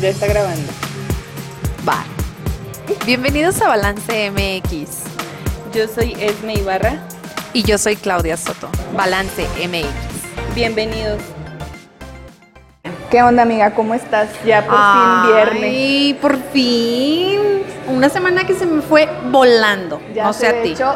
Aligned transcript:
Ya 0.00 0.08
está 0.08 0.26
grabando. 0.26 0.72
Va. 1.86 2.04
Bienvenidos 3.04 3.60
a 3.60 3.68
Balance 3.68 4.30
MX. 4.30 5.02
Yo 5.74 5.86
soy 5.88 6.16
Esme 6.18 6.54
Ibarra. 6.54 6.94
Y 7.52 7.64
yo 7.64 7.76
soy 7.76 7.96
Claudia 7.96 8.38
Soto. 8.38 8.70
Balance 8.96 9.46
MX. 9.68 10.54
Bienvenidos. 10.54 11.20
¿Qué 13.10 13.22
onda, 13.22 13.42
amiga? 13.42 13.74
¿Cómo 13.74 13.92
estás? 13.92 14.30
Ya 14.44 14.64
por 14.64 14.78
fin 14.78 15.34
viernes. 15.34 15.64
Ay, 15.64 16.18
por 16.22 16.38
fin. 16.52 17.62
Una 17.88 18.08
semana 18.08 18.46
que 18.46 18.54
se 18.54 18.64
me 18.64 18.80
fue 18.80 19.06
volando. 19.30 20.00
Ya 20.14 20.24
no 20.24 20.32
sé 20.32 20.46
a 20.46 20.52
de 20.54 20.62
ti. 20.62 20.68
hecho, 20.70 20.94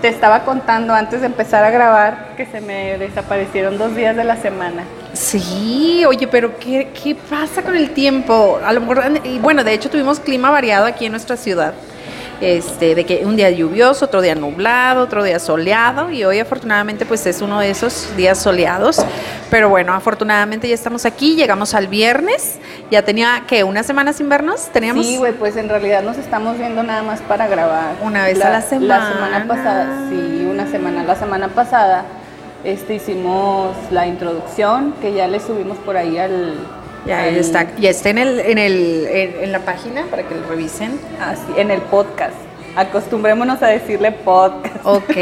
te 0.00 0.08
estaba 0.08 0.44
contando 0.44 0.94
antes 0.94 1.22
de 1.22 1.26
empezar 1.26 1.64
a 1.64 1.70
grabar 1.70 2.34
que 2.36 2.46
se 2.46 2.60
me 2.60 2.98
desaparecieron 2.98 3.78
dos 3.78 3.96
días 3.96 4.14
de 4.14 4.22
la 4.22 4.36
semana. 4.36 4.84
Sí, 5.14 6.04
oye, 6.06 6.26
pero 6.28 6.58
¿qué, 6.58 6.88
¿qué 7.02 7.14
pasa 7.14 7.62
con 7.62 7.76
el 7.76 7.90
tiempo? 7.90 8.58
A 8.64 8.72
lo 8.72 8.80
mejor, 8.80 9.02
y 9.24 9.38
bueno, 9.38 9.64
de 9.64 9.72
hecho 9.72 9.88
tuvimos 9.90 10.20
clima 10.20 10.50
variado 10.50 10.86
aquí 10.86 11.06
en 11.06 11.12
nuestra 11.12 11.36
ciudad. 11.36 11.74
Este, 12.40 12.96
de 12.96 13.06
que 13.06 13.24
un 13.24 13.36
día 13.36 13.48
lluvioso, 13.50 14.06
otro 14.06 14.20
día 14.20 14.34
nublado, 14.34 15.02
otro 15.04 15.22
día 15.22 15.38
soleado 15.38 16.10
y 16.10 16.24
hoy 16.24 16.40
afortunadamente 16.40 17.06
pues 17.06 17.24
es 17.26 17.40
uno 17.40 17.60
de 17.60 17.70
esos 17.70 18.14
días 18.16 18.38
soleados. 18.38 18.98
Pero 19.50 19.68
bueno, 19.68 19.94
afortunadamente 19.94 20.68
ya 20.68 20.74
estamos 20.74 21.06
aquí, 21.06 21.36
llegamos 21.36 21.74
al 21.74 21.86
viernes. 21.86 22.56
Ya 22.90 23.02
tenía 23.02 23.44
que 23.46 23.62
una 23.62 23.84
semana 23.84 24.12
sin 24.12 24.28
vernos, 24.28 24.66
teníamos 24.72 25.06
Sí, 25.06 25.16
güey, 25.16 25.32
pues 25.32 25.56
en 25.56 25.68
realidad 25.68 26.02
nos 26.02 26.18
estamos 26.18 26.58
viendo 26.58 26.82
nada 26.82 27.02
más 27.04 27.20
para 27.20 27.46
grabar. 27.46 27.94
Una 28.02 28.24
vez 28.24 28.40
a 28.42 28.50
la 28.50 28.50
La 28.58 28.62
semana. 28.62 29.12
semana 29.12 29.46
pasada, 29.46 30.08
sí, 30.10 30.44
una 30.50 30.66
semana. 30.68 31.04
La 31.04 31.14
semana 31.14 31.48
pasada 31.48 32.04
este, 32.64 32.94
hicimos 32.94 33.76
la 33.90 34.06
introducción 34.06 34.94
que 35.00 35.12
ya 35.12 35.28
le 35.28 35.40
subimos 35.40 35.76
por 35.78 35.96
ahí 35.96 36.18
al... 36.18 36.54
ya 37.06 37.24
al- 37.24 37.36
está, 37.36 37.74
ya 37.76 37.90
está 37.90 38.10
en 38.10 38.18
el, 38.18 38.40
en 38.40 38.58
el, 38.58 39.06
en, 39.06 39.44
en 39.44 39.52
la 39.52 39.60
página 39.60 40.04
para 40.10 40.22
que 40.22 40.34
lo 40.34 40.46
revisen. 40.48 40.98
así, 41.20 41.42
en 41.56 41.70
el 41.70 41.80
podcast. 41.82 42.34
Acostumbrémonos 42.76 43.62
a 43.62 43.68
decirle 43.68 44.10
podcast. 44.12 44.74
Ok, 44.84 45.14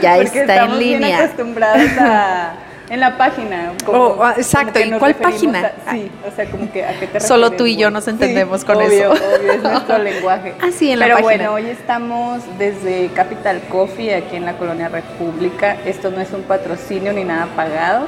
ya 0.00 0.16
está 0.22 0.64
en 0.64 0.78
bien 0.78 1.00
línea. 1.00 1.18
acostumbrados 1.24 1.90
a... 1.98 2.54
En 2.90 3.00
la 3.00 3.16
página. 3.16 3.72
Oh, 3.86 4.18
ah, 4.22 4.34
exacto, 4.36 4.74
que 4.74 4.86
¿y 4.86 4.90
nos 4.90 4.98
cuál 4.98 5.14
página? 5.14 5.72
a- 5.86 5.92
sí, 5.92 6.10
o 6.30 6.34
sea, 6.36 6.44
como 6.50 6.70
que 6.70 6.84
a 6.84 6.98
qué 7.00 7.06
te 7.06 7.20
Solo 7.26 7.50
tú 7.52 7.64
y 7.66 7.76
yo 7.76 7.90
nos 7.90 8.06
entendemos 8.08 8.64
con 8.64 8.76
obvio, 8.76 9.14
eso. 9.14 9.24
Obvio, 9.38 9.52
es 9.52 9.62
nuestro 9.62 9.98
lenguaje. 10.02 10.54
Ah, 10.60 10.68
sí, 10.70 10.90
en 10.90 10.98
la 10.98 11.06
Pero 11.06 11.16
página. 11.16 11.50
bueno, 11.50 11.52
hoy 11.54 11.70
estamos 11.70 12.42
desde 12.58 13.08
Capital 13.14 13.62
Coffee, 13.70 14.14
aquí 14.14 14.36
en 14.36 14.44
la 14.44 14.58
Colonia 14.58 14.88
República. 14.90 15.76
Esto 15.86 16.10
no 16.10 16.20
es 16.20 16.30
un 16.32 16.42
patrocinio 16.42 17.12
ni 17.14 17.24
nada 17.24 17.46
pagado. 17.56 18.06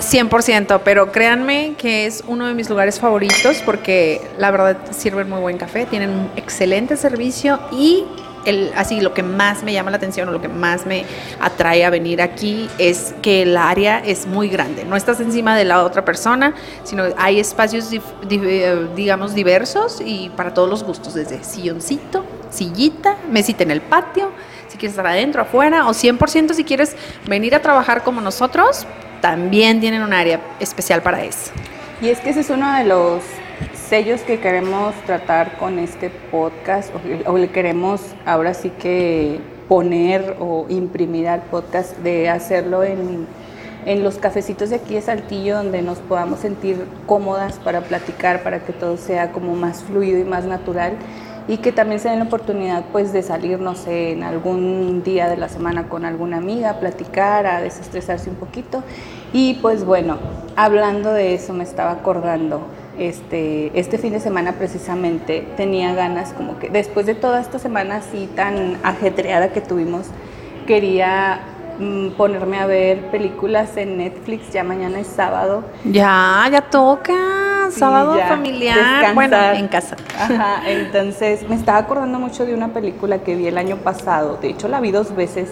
100%, 0.00 0.80
pero 0.84 1.12
créanme 1.12 1.74
que 1.78 2.06
es 2.06 2.24
uno 2.26 2.46
de 2.48 2.54
mis 2.54 2.68
lugares 2.68 2.98
favoritos 2.98 3.62
porque 3.64 4.20
la 4.38 4.50
verdad 4.50 4.76
sirven 4.90 5.30
muy 5.30 5.40
buen 5.40 5.56
café, 5.56 5.86
tienen 5.86 6.10
un 6.10 6.30
excelente 6.36 6.96
servicio 6.96 7.60
y 7.70 8.04
el, 8.44 8.72
así 8.76 9.00
lo 9.00 9.14
que 9.14 9.22
más 9.22 9.62
me 9.62 9.72
llama 9.72 9.90
la 9.90 9.96
atención 9.96 10.28
o 10.28 10.32
lo 10.32 10.40
que 10.40 10.48
más 10.48 10.86
me 10.86 11.04
atrae 11.40 11.84
a 11.84 11.90
venir 11.90 12.22
aquí 12.22 12.68
es 12.78 13.14
que 13.22 13.42
el 13.42 13.56
área 13.56 13.98
es 13.98 14.26
muy 14.26 14.48
grande. 14.48 14.84
No 14.84 14.96
estás 14.96 15.20
encima 15.20 15.56
de 15.56 15.64
la 15.64 15.82
otra 15.84 16.04
persona, 16.04 16.54
sino 16.84 17.04
hay 17.16 17.40
espacios 17.40 17.92
dif- 17.92 18.02
di- 18.28 18.40
eh, 18.42 18.88
digamos 18.94 19.34
diversos 19.34 20.00
y 20.04 20.30
para 20.36 20.54
todos 20.54 20.68
los 20.68 20.84
gustos, 20.84 21.14
desde 21.14 21.42
silloncito, 21.44 22.24
sillita, 22.50 23.16
mesita 23.30 23.62
en 23.62 23.70
el 23.70 23.80
patio, 23.80 24.30
si 24.68 24.78
quieres 24.78 24.92
estar 24.92 25.06
adentro, 25.06 25.42
afuera, 25.42 25.86
o 25.88 25.90
100% 25.94 26.52
si 26.54 26.64
quieres 26.64 26.96
venir 27.26 27.54
a 27.54 27.60
trabajar 27.62 28.02
como 28.02 28.20
nosotros, 28.20 28.86
también 29.20 29.80
tienen 29.80 30.02
un 30.02 30.12
área 30.12 30.40
especial 30.60 31.02
para 31.02 31.22
eso. 31.24 31.50
Y 32.02 32.08
es 32.08 32.20
que 32.20 32.30
ese 32.30 32.40
es 32.40 32.50
uno 32.50 32.72
de 32.76 32.84
los 32.84 33.22
sellos 33.88 34.22
que 34.22 34.40
queremos 34.40 34.94
tratar 35.06 35.58
con 35.58 35.78
este 35.78 36.10
podcast, 36.30 36.90
o, 37.26 37.36
le 37.36 37.50
queremos 37.50 38.00
ahora 38.24 38.54
sí 38.54 38.70
que 38.70 39.40
poner 39.68 40.36
o 40.40 40.66
imprimir 40.68 41.28
al 41.28 41.42
podcast, 41.42 41.96
de 41.98 42.30
hacerlo 42.30 42.82
en, 42.82 43.26
en 43.84 44.02
los 44.02 44.16
cafecitos 44.16 44.70
de 44.70 44.76
aquí 44.76 44.94
de 44.94 45.02
Saltillo, 45.02 45.56
donde 45.56 45.82
nos 45.82 45.98
podamos 45.98 46.40
sentir 46.40 46.84
cómodas 47.06 47.58
para 47.58 47.82
platicar, 47.82 48.42
para 48.42 48.60
que 48.60 48.72
todo 48.72 48.96
sea 48.96 49.32
como 49.32 49.54
más 49.54 49.82
fluido 49.84 50.18
y 50.18 50.24
más 50.24 50.44
natural. 50.44 50.94
Y 51.46 51.58
que 51.58 51.72
también 51.72 52.00
se 52.00 52.08
den 52.08 52.20
la 52.20 52.24
oportunidad 52.24 52.84
pues 52.90 53.12
de 53.12 53.22
salir, 53.22 53.60
no 53.60 53.74
sé, 53.74 54.12
en 54.12 54.22
algún 54.22 55.02
día 55.02 55.28
de 55.28 55.36
la 55.36 55.50
semana 55.50 55.90
con 55.90 56.06
alguna 56.06 56.38
amiga, 56.38 56.70
a 56.70 56.80
platicar, 56.80 57.46
a 57.46 57.60
desestresarse 57.60 58.30
un 58.30 58.36
poquito. 58.36 58.82
Y 59.34 59.54
pues 59.60 59.84
bueno, 59.84 60.16
hablando 60.56 61.12
de 61.12 61.34
eso 61.34 61.52
me 61.52 61.64
estaba 61.64 61.90
acordando, 61.90 62.62
este, 62.98 63.70
este 63.78 63.98
fin 63.98 64.12
de 64.12 64.20
semana 64.20 64.52
precisamente 64.52 65.46
tenía 65.56 65.94
ganas 65.94 66.32
como 66.32 66.58
que 66.58 66.68
después 66.68 67.06
de 67.06 67.14
toda 67.14 67.40
esta 67.40 67.58
semana 67.58 67.96
así 67.96 68.28
tan 68.34 68.78
ajetreada 68.82 69.48
que 69.52 69.60
tuvimos, 69.60 70.06
quería 70.66 71.40
mm, 71.78 72.10
ponerme 72.10 72.58
a 72.58 72.66
ver 72.66 73.10
películas 73.10 73.76
en 73.76 73.98
Netflix, 73.98 74.52
ya 74.52 74.62
mañana 74.64 75.00
es 75.00 75.06
sábado. 75.08 75.64
Ya, 75.84 76.46
ya 76.50 76.60
toca, 76.62 77.14
Sí, 77.70 77.80
sábado 77.80 78.16
ya, 78.16 78.28
familiar, 78.28 78.76
descansar. 78.76 79.14
bueno, 79.14 79.36
en 79.54 79.68
casa. 79.68 79.96
Ajá, 80.18 80.62
entonces 80.68 81.48
me 81.48 81.54
estaba 81.56 81.78
acordando 81.78 82.18
mucho 82.20 82.44
de 82.46 82.54
una 82.54 82.68
película 82.68 83.18
que 83.18 83.34
vi 83.34 83.46
el 83.46 83.58
año 83.58 83.76
pasado, 83.78 84.36
de 84.40 84.48
hecho 84.50 84.68
la 84.68 84.80
vi 84.80 84.90
dos 84.92 85.14
veces. 85.16 85.50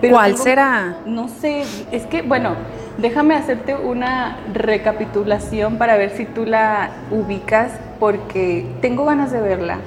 pero 0.00 0.14
¿Cuál 0.14 0.32
tengo- 0.32 0.44
será? 0.44 0.96
No 1.06 1.28
sé, 1.28 1.64
es 1.92 2.06
que 2.06 2.22
bueno, 2.22 2.56
déjame 2.98 3.34
hacerte 3.34 3.74
una 3.74 4.38
recapitulación 4.52 5.78
para 5.78 5.96
ver 5.96 6.10
si 6.10 6.24
tú 6.24 6.44
la 6.44 6.90
ubicas, 7.10 7.72
porque 7.98 8.66
tengo 8.80 9.04
ganas 9.04 9.32
de 9.32 9.40
verla, 9.40 9.78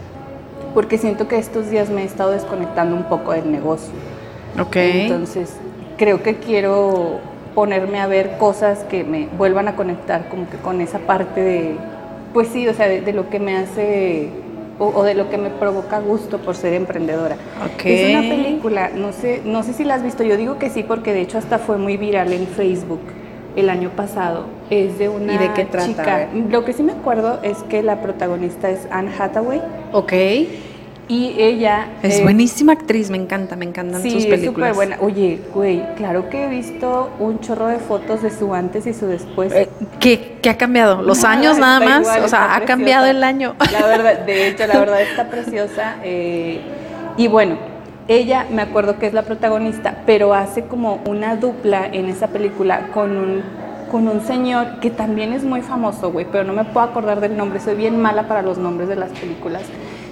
porque 0.73 0.97
siento 0.97 1.27
que 1.27 1.37
estos 1.37 1.69
días 1.69 1.89
me 1.89 2.01
he 2.01 2.05
estado 2.05 2.31
desconectando 2.31 2.95
un 2.95 3.03
poco 3.03 3.31
del 3.33 3.51
negocio. 3.51 3.93
Ok. 4.59 4.75
Entonces, 4.75 5.55
creo 5.97 6.23
que 6.23 6.35
quiero 6.35 7.19
ponerme 7.53 7.99
a 7.99 8.07
ver 8.07 8.37
cosas 8.37 8.83
que 8.85 9.03
me 9.03 9.27
vuelvan 9.37 9.67
a 9.67 9.75
conectar 9.75 10.27
como 10.29 10.49
que 10.49 10.57
con 10.57 10.81
esa 10.81 10.99
parte 10.99 11.41
de, 11.41 11.75
pues 12.33 12.49
sí, 12.49 12.67
o 12.67 12.73
sea, 12.73 12.87
de, 12.87 13.01
de 13.01 13.13
lo 13.13 13.29
que 13.29 13.39
me 13.39 13.57
hace 13.57 14.29
o, 14.79 14.87
o 14.87 15.03
de 15.03 15.13
lo 15.13 15.29
que 15.29 15.37
me 15.37 15.49
provoca 15.49 15.99
gusto 15.99 16.39
por 16.39 16.55
ser 16.55 16.73
emprendedora. 16.73 17.35
Ok. 17.63 17.85
Es 17.85 18.09
una 18.09 18.21
película, 18.21 18.89
no 18.89 19.11
sé, 19.11 19.41
no 19.45 19.63
sé 19.63 19.73
si 19.73 19.83
la 19.83 19.95
has 19.95 20.03
visto, 20.03 20.23
yo 20.23 20.37
digo 20.37 20.57
que 20.57 20.69
sí 20.69 20.83
porque 20.83 21.13
de 21.13 21.21
hecho 21.21 21.37
hasta 21.37 21.59
fue 21.59 21.77
muy 21.77 21.97
viral 21.97 22.33
en 22.33 22.47
Facebook 22.47 23.01
el 23.55 23.69
año 23.69 23.89
pasado. 23.89 24.45
Es 24.69 24.97
de 24.97 25.09
una 25.09 25.33
¿Y 25.33 25.37
de 25.37 25.53
qué 25.53 25.65
trata? 25.65 25.87
Chica. 25.87 26.27
Lo 26.49 26.65
que 26.65 26.73
sí 26.73 26.83
me 26.83 26.91
acuerdo 26.91 27.39
es 27.43 27.63
que 27.63 27.83
la 27.83 28.01
protagonista 28.01 28.69
es 28.69 28.87
Anne 28.91 29.11
Hathaway 29.17 29.61
Ok. 29.93 30.13
Y 31.07 31.35
ella 31.37 31.87
Es 32.01 32.19
eh, 32.19 32.23
buenísima 32.23 32.73
actriz, 32.73 33.09
me 33.09 33.17
encanta, 33.17 33.55
me 33.55 33.65
encantan 33.65 34.01
Sí, 34.01 34.11
sus 34.11 34.25
películas. 34.25 34.69
súper 34.71 34.73
buena. 34.73 34.97
Oye, 35.01 35.39
güey, 35.53 35.83
claro 35.95 36.29
que 36.29 36.45
he 36.45 36.49
visto 36.49 37.11
un 37.19 37.39
chorro 37.41 37.67
de 37.67 37.77
fotos 37.77 38.21
de 38.23 38.31
su 38.31 38.53
antes 38.53 38.87
y 38.87 38.93
su 38.93 39.05
después. 39.07 39.53
Eh, 39.53 39.69
¿qué, 39.99 40.37
qué 40.41 40.49
ha 40.49 40.57
cambiado? 40.57 41.01
¿Los 41.03 41.21
Nada, 41.23 41.35
años 41.35 41.57
nada 41.57 41.79
más? 41.79 42.01
igual, 42.01 42.23
o 42.23 42.27
sea, 42.27 42.55
ha 42.55 42.61
cambiado 42.61 43.05
el 43.05 43.23
año. 43.23 43.55
La 43.71 43.85
verdad, 43.85 44.19
de 44.25 44.47
hecho, 44.49 44.65
la 44.67 44.79
verdad 44.79 45.01
está 45.01 45.29
preciosa. 45.29 45.95
eh, 46.03 46.59
y 47.17 47.27
bueno, 47.27 47.57
ella 48.07 48.45
me 48.51 48.61
acuerdo 48.61 48.99
que 48.99 49.07
es 49.07 49.13
la 49.13 49.23
protagonista, 49.23 50.01
pero 50.05 50.33
hace 50.33 50.65
como 50.65 50.99
una 51.05 51.35
dupla 51.37 51.87
en 51.91 52.05
esa 52.09 52.27
película 52.27 52.87
con 52.93 53.15
un, 53.17 53.41
con 53.91 54.07
un 54.07 54.21
señor 54.21 54.79
que 54.79 54.89
también 54.91 55.33
es 55.33 55.43
muy 55.43 55.61
famoso, 55.61 56.11
güey, 56.11 56.25
pero 56.31 56.43
no 56.43 56.53
me 56.53 56.65
puedo 56.65 56.85
acordar 56.85 57.21
del 57.21 57.37
nombre. 57.37 57.59
Soy 57.59 57.75
bien 57.75 57.99
mala 58.01 58.27
para 58.27 58.41
los 58.41 58.57
nombres 58.57 58.89
de 58.89 58.95
las 58.95 59.11
películas. 59.11 59.63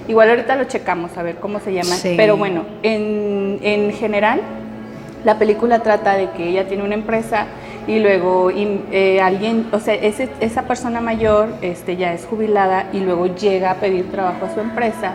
Igual 0.08 0.30
ahorita 0.30 0.56
lo 0.56 0.64
checamos 0.64 1.16
a 1.16 1.22
ver 1.22 1.36
cómo 1.36 1.60
se 1.60 1.72
llama. 1.72 1.94
Sí. 1.96 2.14
Pero 2.16 2.36
bueno, 2.36 2.64
en, 2.82 3.58
en 3.62 3.90
general, 3.92 4.40
la 5.24 5.38
película 5.38 5.80
trata 5.80 6.14
de 6.16 6.30
que 6.30 6.48
ella 6.48 6.66
tiene 6.68 6.82
una 6.84 6.94
empresa 6.94 7.46
y 7.86 7.98
luego 7.98 8.50
eh, 8.50 9.20
alguien, 9.22 9.66
o 9.72 9.78
sea, 9.78 9.94
ese- 9.94 10.28
esa 10.40 10.62
persona 10.62 11.00
mayor 11.00 11.48
este, 11.62 11.96
ya 11.96 12.12
es 12.12 12.26
jubilada 12.26 12.86
y 12.92 13.00
luego 13.00 13.26
llega 13.34 13.70
a 13.70 13.74
pedir 13.76 14.10
trabajo 14.10 14.46
a 14.46 14.54
su 14.54 14.60
empresa 14.60 15.12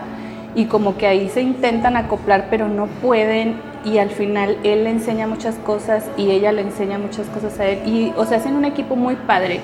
y 0.54 0.64
como 0.64 0.96
que 0.96 1.06
ahí 1.06 1.28
se 1.28 1.42
intentan 1.42 1.96
acoplar 1.96 2.46
pero 2.50 2.68
no 2.68 2.86
pueden 2.86 3.54
y 3.84 3.98
al 3.98 4.10
final 4.10 4.56
él 4.64 4.82
le 4.84 4.90
enseña 4.90 5.28
muchas 5.28 5.54
cosas 5.56 6.04
y 6.16 6.30
ella 6.32 6.50
le 6.50 6.62
enseña 6.62 6.98
muchas 6.98 7.28
cosas 7.28 7.58
a 7.60 7.66
él 7.68 7.78
y 7.86 8.12
o 8.16 8.24
sea, 8.24 8.38
hacen 8.38 8.56
un 8.56 8.64
equipo 8.64 8.96
muy 8.96 9.14
padre 9.14 9.60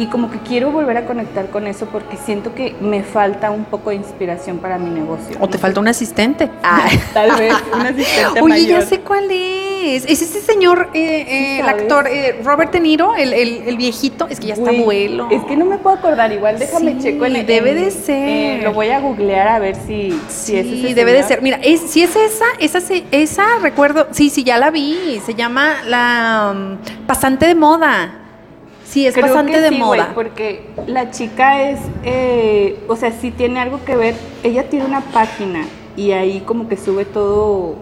y 0.00 0.06
como 0.06 0.30
que 0.30 0.38
quiero 0.38 0.70
volver 0.72 0.96
a 0.96 1.04
conectar 1.04 1.50
con 1.50 1.66
eso 1.66 1.84
porque 1.86 2.16
siento 2.16 2.54
que 2.54 2.74
me 2.80 3.02
falta 3.02 3.50
un 3.50 3.64
poco 3.66 3.90
de 3.90 3.96
inspiración 3.96 4.56
para 4.58 4.78
mi 4.78 4.88
negocio. 4.88 5.36
¿O 5.40 5.46
te 5.48 5.58
falta 5.58 5.78
un 5.78 5.88
asistente? 5.88 6.48
Ah. 6.62 6.86
Tal 7.12 7.32
vez 7.38 7.52
un 7.74 7.80
asistente 7.82 8.40
Oye, 8.40 8.66
ya 8.66 8.74
mayor. 8.76 8.82
sé 8.88 9.00
cuál 9.00 9.30
es. 9.30 10.04
Es 10.06 10.22
este 10.22 10.40
señor, 10.40 10.88
eh, 10.94 11.26
eh, 11.28 11.60
el 11.60 11.68
actor 11.68 12.06
eh, 12.06 12.40
Robert 12.44 12.72
De 12.72 12.80
Niro, 12.80 13.14
el, 13.16 13.32
el- 13.32 13.62
el 13.66 13.76
viejito. 13.76 14.26
Es 14.28 14.38
que 14.40 14.48
ya 14.48 14.54
está 14.54 14.70
abuelo. 14.70 15.28
Es 15.30 15.42
que 15.44 15.56
no 15.56 15.64
me 15.66 15.78
puedo 15.78 15.96
acordar, 15.96 16.32
igual 16.32 16.58
déjame 16.58 16.92
Sí, 16.94 16.98
checo 17.02 17.24
el- 17.26 17.44
debe 17.46 17.74
de 17.74 17.90
ser. 17.90 18.28
eh, 18.28 18.60
lo 18.62 18.72
voy 18.72 18.88
a 18.90 19.00
googlear 19.00 19.48
a 19.48 19.58
ver 19.58 19.76
si, 19.76 20.12
si 20.28 20.52
Sí, 20.52 20.56
es 20.56 20.66
ese 20.66 20.94
debe 20.94 21.12
de 21.12 21.22
ser. 21.22 21.42
Mira, 21.42 21.58
es, 21.62 21.80
si 21.80 22.02
es 22.02 22.14
esa, 22.16 22.44
esa, 22.58 22.80
se- 22.80 23.04
esa 23.10 23.44
recuerdo, 23.62 24.08
sí, 24.12 24.30
sí, 24.30 24.44
ya 24.44 24.56
la 24.58 24.70
vi. 24.70 25.20
Se 25.24 25.34
llama 25.34 25.74
la 25.86 26.54
mm, 26.54 27.06
pasante 27.06 27.46
de 27.46 27.54
moda. 27.54 28.16
Sí, 28.90 29.06
es 29.06 29.14
Creo 29.14 29.26
bastante 29.26 29.52
que 29.52 29.60
de 29.60 29.68
sí, 29.68 29.78
moda. 29.78 30.10
porque 30.14 30.64
la 30.88 31.12
chica 31.12 31.62
es, 31.70 31.78
eh, 32.02 32.76
o 32.88 32.96
sea, 32.96 33.12
sí 33.12 33.30
tiene 33.30 33.60
algo 33.60 33.84
que 33.84 33.94
ver. 33.94 34.14
Ella 34.42 34.68
tiene 34.68 34.84
una 34.84 35.00
página 35.00 35.64
y 35.96 36.10
ahí 36.10 36.40
como 36.44 36.68
que 36.68 36.76
sube 36.76 37.04
todo. 37.04 37.76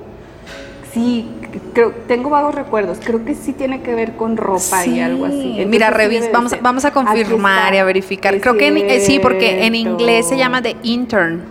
Sí, 0.93 1.27
creo, 1.73 1.93
tengo 2.07 2.29
vagos 2.29 2.55
recuerdos. 2.55 2.99
Creo 3.03 3.25
que 3.25 3.35
sí 3.35 3.55
tiene 3.55 3.81
que 3.81 3.95
ver 3.95 4.17
con 4.17 4.37
ropa 4.37 4.85
y 4.85 4.91
Sí. 4.91 5.01
algo 5.01 5.25
así. 5.25 5.41
Entonces, 5.43 5.67
Mira, 5.69 5.89
sí 5.89 5.95
revis, 5.95 6.21
de 6.27 6.31
vamos, 6.31 6.55
vamos 6.61 6.85
a 6.85 6.91
confirmar 6.93 7.73
y 7.73 7.79
a 7.79 7.85
verificar. 7.85 8.35
Es 8.35 8.43
Creo 8.43 8.59
que 8.59 8.67
en- 8.67 8.77
eh, 8.77 9.01
sí, 9.01 9.19
porque 9.19 9.65
en 9.65 9.75
inglés 9.75 10.29
se 10.29 10.37
llama 10.37 10.61
The 10.61 10.77
Intern. 10.83 11.43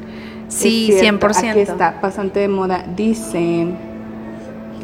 Sí, 0.50 0.90
Es 0.92 1.00
cierto, 1.00 1.28
100%. 1.28 1.50
Aquí 1.52 1.60
está, 1.62 1.98
bastante 2.00 2.42
de 2.42 2.48
moda. 2.48 2.86
Dice, 2.96 3.66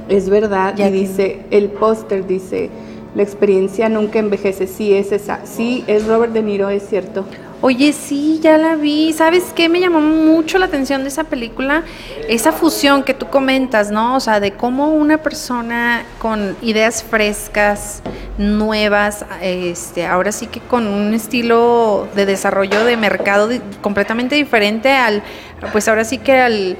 es 0.09 0.29
verdad, 0.29 0.75
y 0.77 0.89
dice, 0.89 1.41
el 1.51 1.69
póster 1.69 2.25
dice, 2.25 2.69
la 3.15 3.23
experiencia 3.23 3.89
nunca 3.89 4.19
envejece. 4.19 4.67
Sí, 4.67 4.93
es 4.93 5.11
esa. 5.11 5.45
Sí, 5.45 5.83
es 5.87 6.05
Robert 6.07 6.33
De 6.33 6.41
Niro, 6.41 6.69
es 6.69 6.87
cierto. 6.87 7.25
Oye, 7.61 7.93
sí, 7.93 8.41
ya 8.41 8.57
la 8.57 8.75
vi. 8.75 9.13
¿Sabes 9.13 9.53
qué? 9.55 9.69
Me 9.69 9.79
llamó 9.79 10.01
mucho 10.01 10.57
la 10.57 10.65
atención 10.65 11.03
de 11.03 11.07
esa 11.07 11.23
película, 11.23 11.83
esa 12.27 12.51
fusión 12.51 13.03
que 13.03 13.13
tú 13.13 13.27
comentas, 13.29 13.89
¿no? 13.89 14.17
O 14.17 14.19
sea, 14.19 14.41
de 14.41 14.51
cómo 14.51 14.89
una 14.89 15.19
persona 15.19 16.03
con 16.19 16.57
ideas 16.61 17.03
frescas, 17.03 18.01
nuevas, 18.37 19.25
este, 19.41 20.05
ahora 20.05 20.33
sí 20.33 20.47
que 20.47 20.59
con 20.59 20.87
un 20.87 21.13
estilo 21.13 22.09
de 22.15 22.25
desarrollo 22.25 22.83
de 22.83 22.97
mercado 22.97 23.47
completamente 23.81 24.35
diferente 24.35 24.89
al, 24.89 25.23
pues 25.71 25.87
ahora 25.87 26.03
sí 26.03 26.17
que 26.17 26.33
al 26.33 26.77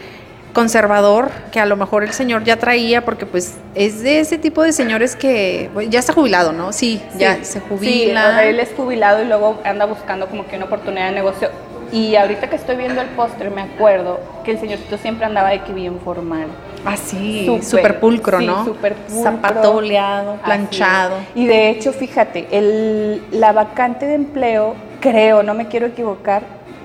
conservador 0.54 1.30
que 1.52 1.60
a 1.60 1.66
lo 1.66 1.76
mejor 1.76 2.04
el 2.04 2.14
señor 2.14 2.44
ya 2.44 2.58
traía 2.58 3.04
porque 3.04 3.26
pues 3.26 3.56
es 3.76 4.02
de 4.02 4.20
ese 4.20 4.38
tipo 4.38 4.62
de 4.64 4.72
señores 4.72 5.16
que 5.16 5.70
pues, 5.74 5.90
ya 5.90 6.00
está 6.00 6.14
jubilado, 6.14 6.54
¿no? 6.54 6.72
Sí, 6.72 7.02
ya 7.18 7.36
Sí, 7.38 7.46
se 7.46 7.60
sí, 7.60 7.66
jubila. 7.68 8.44
él 8.46 8.60
es 8.60 8.70
jubilado 8.76 9.22
y 9.22 9.26
luego 9.26 9.60
anda 9.66 9.86
buscando 9.86 10.28
como 10.28 10.46
que 10.48 10.56
una 10.56 10.66
oportunidad 10.66 11.08
de 11.10 11.16
negocio. 11.16 11.50
Y 11.92 12.16
ahorita 12.16 12.50
que 12.50 12.56
estoy 12.56 12.76
viendo 12.76 13.02
el 13.02 13.08
póster 13.10 13.52
me 13.52 13.62
acuerdo 13.62 14.20
que 14.44 14.52
el 14.52 14.60
señorcito 14.60 14.98
siempre 14.98 15.26
andaba 15.26 15.50
de 15.50 15.62
que 15.64 15.74
bien 15.74 16.00
formal. 16.00 16.48
Así, 16.86 17.46
Súper, 17.46 17.64
súper 17.64 18.00
pulcro, 18.00 18.40
sí, 18.40 18.46
¿no? 18.48 18.66
súper 18.66 18.96
pulcro. 18.96 19.24
Zapato 19.24 19.76
oleado, 19.76 20.38
planchado. 20.44 21.18
Y 21.36 21.46
de 21.46 21.70
hecho, 21.70 21.94
fíjate, 21.94 22.48
el, 22.52 23.22
la 23.32 23.52
vacante 23.54 24.06
de 24.08 24.16
empleo, 24.16 24.74
creo, 25.00 25.44
no 25.44 25.54
me 25.54 25.68
quiero 25.68 25.86
equivocar, 25.86 26.42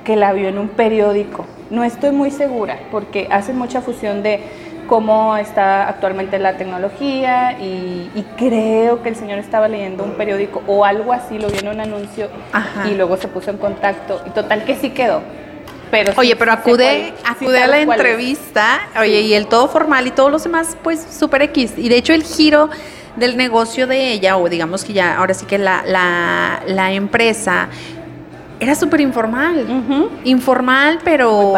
que 0.08 0.16
la 0.16 0.32
vio 0.32 0.49
en 0.49 0.56
un 0.56 0.69
periódico. 0.69 1.44
No 1.69 1.84
estoy 1.84 2.12
muy 2.12 2.31
segura, 2.31 2.78
porque 2.90 3.28
hacen 3.31 3.58
mucha 3.58 3.82
fusión 3.82 4.22
de 4.22 4.40
cómo 4.87 5.37
está 5.37 5.87
actualmente 5.87 6.38
la 6.38 6.56
tecnología 6.56 7.58
y, 7.60 8.10
y 8.14 8.25
creo 8.38 9.02
que 9.02 9.10
el 9.10 9.16
señor 9.16 9.38
estaba 9.38 9.69
leyendo 9.69 10.02
un 10.05 10.12
periódico 10.12 10.62
o 10.66 10.87
algo 10.87 11.12
así, 11.12 11.38
lo 11.38 11.49
vio 11.49 11.60
en 11.60 11.69
un 11.69 11.81
anuncio 11.81 12.28
Ajá. 12.55 12.88
y 12.88 12.94
luego 12.94 13.19
se 13.19 13.28
puso 13.28 13.50
en 13.50 13.58
contacto 13.58 14.22
y 14.26 14.31
total 14.31 14.64
que 14.64 14.76
sí 14.76 14.88
quedó. 14.90 15.20
Pero 15.90 16.12
Oye, 16.16 16.37
pero 16.37 16.52
sí 16.52 16.58
acude, 16.58 17.12
cuál- 17.20 17.37
sí 17.38 17.44
acude 17.44 17.62
a 17.62 17.66
la 17.66 17.78
es. 17.81 17.87
entrevista, 17.88 18.81
oye, 18.99 19.20
y 19.20 19.34
el 19.34 19.46
todo 19.46 19.69
formal 19.69 20.06
y 20.06 20.11
todos 20.11 20.32
los 20.32 20.43
demás, 20.43 20.75
pues 20.82 21.06
súper 21.11 21.43
X. 21.43 21.75
Y 21.76 21.90
de 21.90 21.96
hecho 21.99 22.14
el 22.14 22.22
giro 22.22 22.70
del 23.16 23.37
negocio 23.37 23.87
de 23.87 24.12
ella, 24.12 24.38
o 24.38 24.49
digamos 24.49 24.84
que 24.87 24.94
ya, 24.94 25.19
ahora 25.19 25.34
sí 25.34 25.44
que 25.44 25.58
la, 25.58 25.82
la, 25.87 26.61
la 26.66 26.93
empresa, 26.93 27.69
era 28.60 28.75
súper 28.75 29.00
informal. 29.00 29.66
Ujú. 29.69 30.10
Informal, 30.25 30.99
pero 31.05 31.55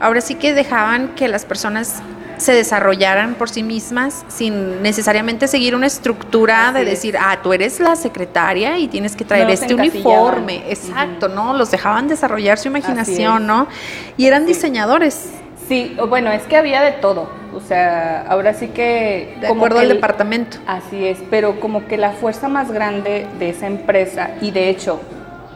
ahora 0.00 0.20
sí 0.20 0.34
que 0.34 0.54
dejaban 0.54 1.08
que 1.14 1.28
las 1.28 1.44
personas 1.44 2.02
se 2.36 2.52
desarrollaran 2.52 3.34
por 3.34 3.48
sí 3.48 3.62
mismas 3.62 4.24
sin 4.28 4.82
necesariamente 4.82 5.46
seguir 5.46 5.74
una 5.76 5.86
estructura 5.86 6.68
Así 6.68 6.74
de 6.78 6.82
es. 6.82 6.90
decir, 6.90 7.16
ah, 7.18 7.38
tú 7.42 7.52
eres 7.52 7.78
la 7.78 7.94
secretaria 7.94 8.76
y 8.76 8.88
tienes 8.88 9.14
que 9.14 9.24
traer 9.24 9.46
No 9.46 9.52
este 9.52 9.72
uniforme. 9.74 10.64
Exacto, 10.68 11.28
¿no? 11.28 11.54
Los 11.56 11.70
dejaban 11.70 12.08
desarrollar 12.08 12.58
su 12.58 12.66
imaginación. 12.68 13.46
¿no? 13.46 13.68
Y 14.16 14.26
eran 14.26 14.42
Sí. 14.42 14.48
diseñadores, 14.48 15.30
Sí, 15.68 15.96
bueno, 16.10 16.30
es 16.30 16.42
que 16.42 16.58
había 16.58 16.82
de 16.82 16.92
todo. 16.92 17.26
O 17.54 17.60
sea, 17.60 18.26
ahora 18.28 18.52
sí 18.52 18.68
que... 18.68 19.34
de 19.40 19.46
como 19.48 19.60
acuerdo 19.60 19.76
que 19.78 19.82
al 19.84 19.88
departamento. 19.88 20.58
Así 20.66 21.06
es, 21.06 21.16
pero 21.30 21.58
como 21.58 21.86
que 21.86 21.96
la 21.96 22.10
fuerza 22.12 22.48
más 22.48 22.70
grande 22.70 23.26
de 23.38 23.48
esa 23.48 23.66
empresa, 23.66 24.32
y 24.42 24.50
de 24.50 24.68
hecho, 24.68 25.00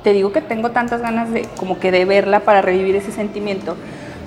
te 0.03 0.13
digo 0.13 0.33
que 0.33 0.41
tengo 0.41 0.71
tantas 0.71 1.01
ganas 1.01 1.31
de 1.31 1.47
como 1.57 1.79
que 1.79 1.91
de 1.91 2.05
verla 2.05 2.41
para 2.41 2.63
revivir 2.63 2.97
ese 2.97 3.13
sentimiento, 3.13 3.77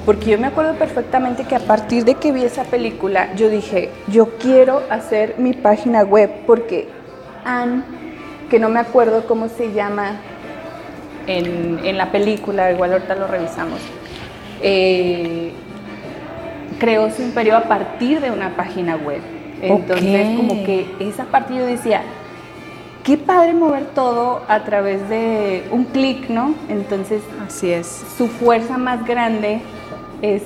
porque 0.06 0.32
yo 0.32 0.40
me 0.40 0.48
acuerdo 0.48 0.74
perfectamente 0.76 1.44
que 1.44 1.56
a 1.56 1.60
partir 1.60 2.06
de 2.06 2.16
que 2.16 2.32
vi 2.32 2.44
esa 2.44 2.64
película, 2.64 3.34
yo 3.36 3.50
dije, 3.50 3.90
yo 4.08 4.38
quiero 4.38 4.82
hacer 4.90 5.36
mi 5.38 5.54
página 5.54 6.04
web, 6.04 6.32
porque 6.46 6.90
Anne, 7.46 7.84
que 8.50 8.60
no 8.60 8.70
me 8.70 8.80
acuerdo 8.80 9.26
cómo 9.28 9.48
se 9.48 9.72
llama 9.74 10.20
en, 11.28 11.80
en 11.84 11.98
la 11.98 12.12
película, 12.12 12.72
igual 12.72 12.94
ahorita 12.94 13.16
lo 13.16 13.28
revisamos, 13.28 13.80
eh, 14.62 15.52
creó 16.80 17.10
su 17.12 17.22
imperio 17.22 17.56
a 17.56 17.64
partir 17.64 18.22
de 18.22 18.32
una 18.32 18.56
página 18.56 18.96
web. 18.96 19.22
Entonces, 19.62 20.36
como 20.36 20.64
que 20.64 20.88
esa 21.00 21.26
parte 21.26 21.54
yo 21.56 21.66
decía, 21.66 22.02
qué 23.04 23.18
padre 23.18 23.54
mover 23.54 23.86
todo 23.96 24.42
a 24.48 24.64
través 24.64 25.08
de 25.10 25.68
un 25.72 25.86
clic, 25.86 26.30
¿no? 26.30 26.54
Entonces, 26.70 27.22
Así 27.46 27.72
es. 27.72 28.04
su 28.18 28.28
fuerza 28.28 28.78
más 28.78 29.06
grande 29.06 29.62
es 30.22 30.44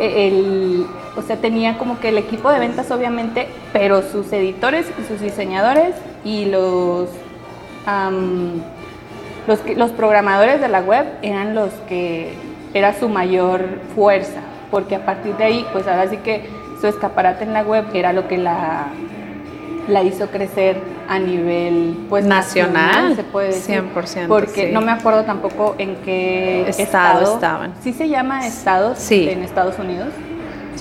el, 0.00 0.86
o 1.16 1.22
sea, 1.22 1.36
tenía 1.36 1.78
como 1.78 1.98
que 2.00 2.08
el 2.10 2.18
equipo 2.18 2.50
de 2.50 2.58
ventas 2.58 2.90
obviamente, 2.90 3.48
pero 3.72 4.02
sus 4.02 4.32
editores 4.32 4.86
y 5.00 5.04
sus 5.04 5.20
diseñadores 5.20 5.94
y 6.24 6.46
los, 6.46 7.08
los, 9.46 9.76
los 9.76 9.90
programadores 9.92 10.60
de 10.60 10.68
la 10.68 10.80
web 10.80 11.06
eran 11.22 11.54
los 11.54 11.70
que 11.88 12.34
era 12.72 12.98
su 12.98 13.08
mayor 13.08 13.64
fuerza, 13.94 14.40
porque 14.70 14.96
a 14.96 15.04
partir 15.06 15.36
de 15.36 15.44
ahí, 15.44 15.66
pues 15.72 15.86
ahora 15.86 16.08
sí 16.08 16.16
que 16.18 16.48
su 16.80 16.86
escaparate 16.88 17.44
en 17.44 17.52
la 17.52 17.62
web 17.62 17.84
era 17.94 18.12
lo 18.12 18.26
que 18.26 18.36
la, 18.36 18.86
la 19.88 20.02
hizo 20.02 20.28
crecer 20.28 20.76
a 21.08 21.18
nivel 21.18 22.06
pues 22.08 22.24
Nacional, 22.24 23.16
se 23.16 23.24
puede 23.24 23.48
decir 23.48 23.82
100%, 23.94 24.26
porque 24.28 24.68
sí. 24.68 24.72
no 24.72 24.80
me 24.80 24.92
acuerdo 24.92 25.24
tampoco 25.24 25.74
en 25.78 25.96
qué 25.96 26.62
Estado 26.68 27.20
estado, 27.20 27.34
estaban. 27.34 27.74
Sí 27.82 27.92
se 27.92 28.08
llama 28.08 28.46
estados 28.46 28.98
Sí. 28.98 29.28
en 29.28 29.42
Estados 29.42 29.78
Unidos. 29.78 30.08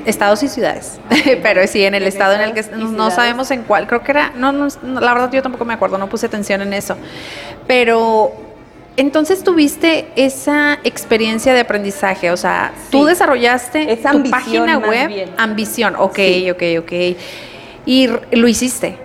Estados 0.06 0.42
y 0.44 0.48
ciudades. 0.48 1.00
Pero 1.44 1.66
sí, 1.68 1.84
en 1.84 1.94
el 1.94 2.04
estado 2.04 2.34
en 2.34 2.42
el 2.42 2.54
que 2.54 2.64
no, 2.76 3.12
sabemos 3.12 3.52
en 3.52 3.64
cuál, 3.64 3.88
creo 3.88 4.02
que 4.02 4.12
era, 4.12 4.32
no, 4.36 4.52
no, 4.52 4.68
no, 4.82 5.00
la 5.00 5.14
verdad 5.14 5.32
yo 5.32 5.42
tampoco 5.42 5.66
me 5.66 5.74
acuerdo, 5.74 5.98
no 5.98 6.10
puse 6.10 6.26
atención 6.26 6.62
en 6.62 6.74
eso. 6.74 6.96
Pero 7.68 8.34
entonces 8.98 9.44
tuviste 9.44 10.08
esa 10.16 10.80
experiencia 10.84 11.54
de 11.54 11.62
aprendizaje, 11.62 12.32
o 12.32 12.38
sea, 12.38 12.74
tú 12.90 13.06
desarrollaste 13.06 13.92
Esa 13.92 14.12
tu 14.12 14.30
página 14.30 14.78
web, 14.78 15.30
ambición, 15.38 15.96
ok, 15.98 16.16
Sí. 16.16 16.52
ok, 16.52 16.64
ok. 16.80 16.92
Y 17.86 18.10
lo 18.32 18.48
hiciste. 18.48 18.98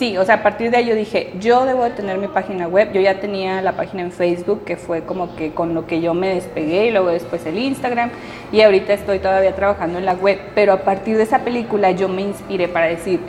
Sí, 0.00 0.16
o 0.16 0.24
sea, 0.24 0.36
a 0.36 0.42
partir 0.42 0.70
de 0.70 0.78
ahí 0.78 0.86
yo 0.86 0.94
dije, 0.94 1.30
yo 1.40 1.66
debo 1.66 1.84
de 1.84 1.90
tener 1.90 2.16
mi 2.16 2.26
página 2.26 2.66
web. 2.66 2.90
Yo 2.94 3.02
ya 3.02 3.20
tenía 3.20 3.60
la 3.60 3.72
página 3.72 4.02
en 4.02 4.12
Facebook, 4.12 4.64
que 4.64 4.78
fue 4.78 5.02
como 5.02 5.36
que 5.36 5.52
con 5.52 5.74
lo 5.74 5.86
que 5.86 6.00
yo 6.00 6.14
me 6.14 6.34
despegué, 6.34 6.86
y 6.86 6.90
luego 6.90 7.08
después 7.08 7.44
el 7.44 7.58
Instagram, 7.58 8.08
y 8.50 8.62
ahorita 8.62 8.94
estoy 8.94 9.18
todavía 9.18 9.54
trabajando 9.54 9.98
en 9.98 10.06
la 10.06 10.14
web. 10.14 10.40
Pero 10.54 10.72
a 10.72 10.78
partir 10.84 11.18
de 11.18 11.24
esa 11.24 11.40
película 11.40 11.90
yo 11.90 12.08
me 12.08 12.22
inspiré 12.22 12.66
para 12.66 12.86
decir, 12.86 13.20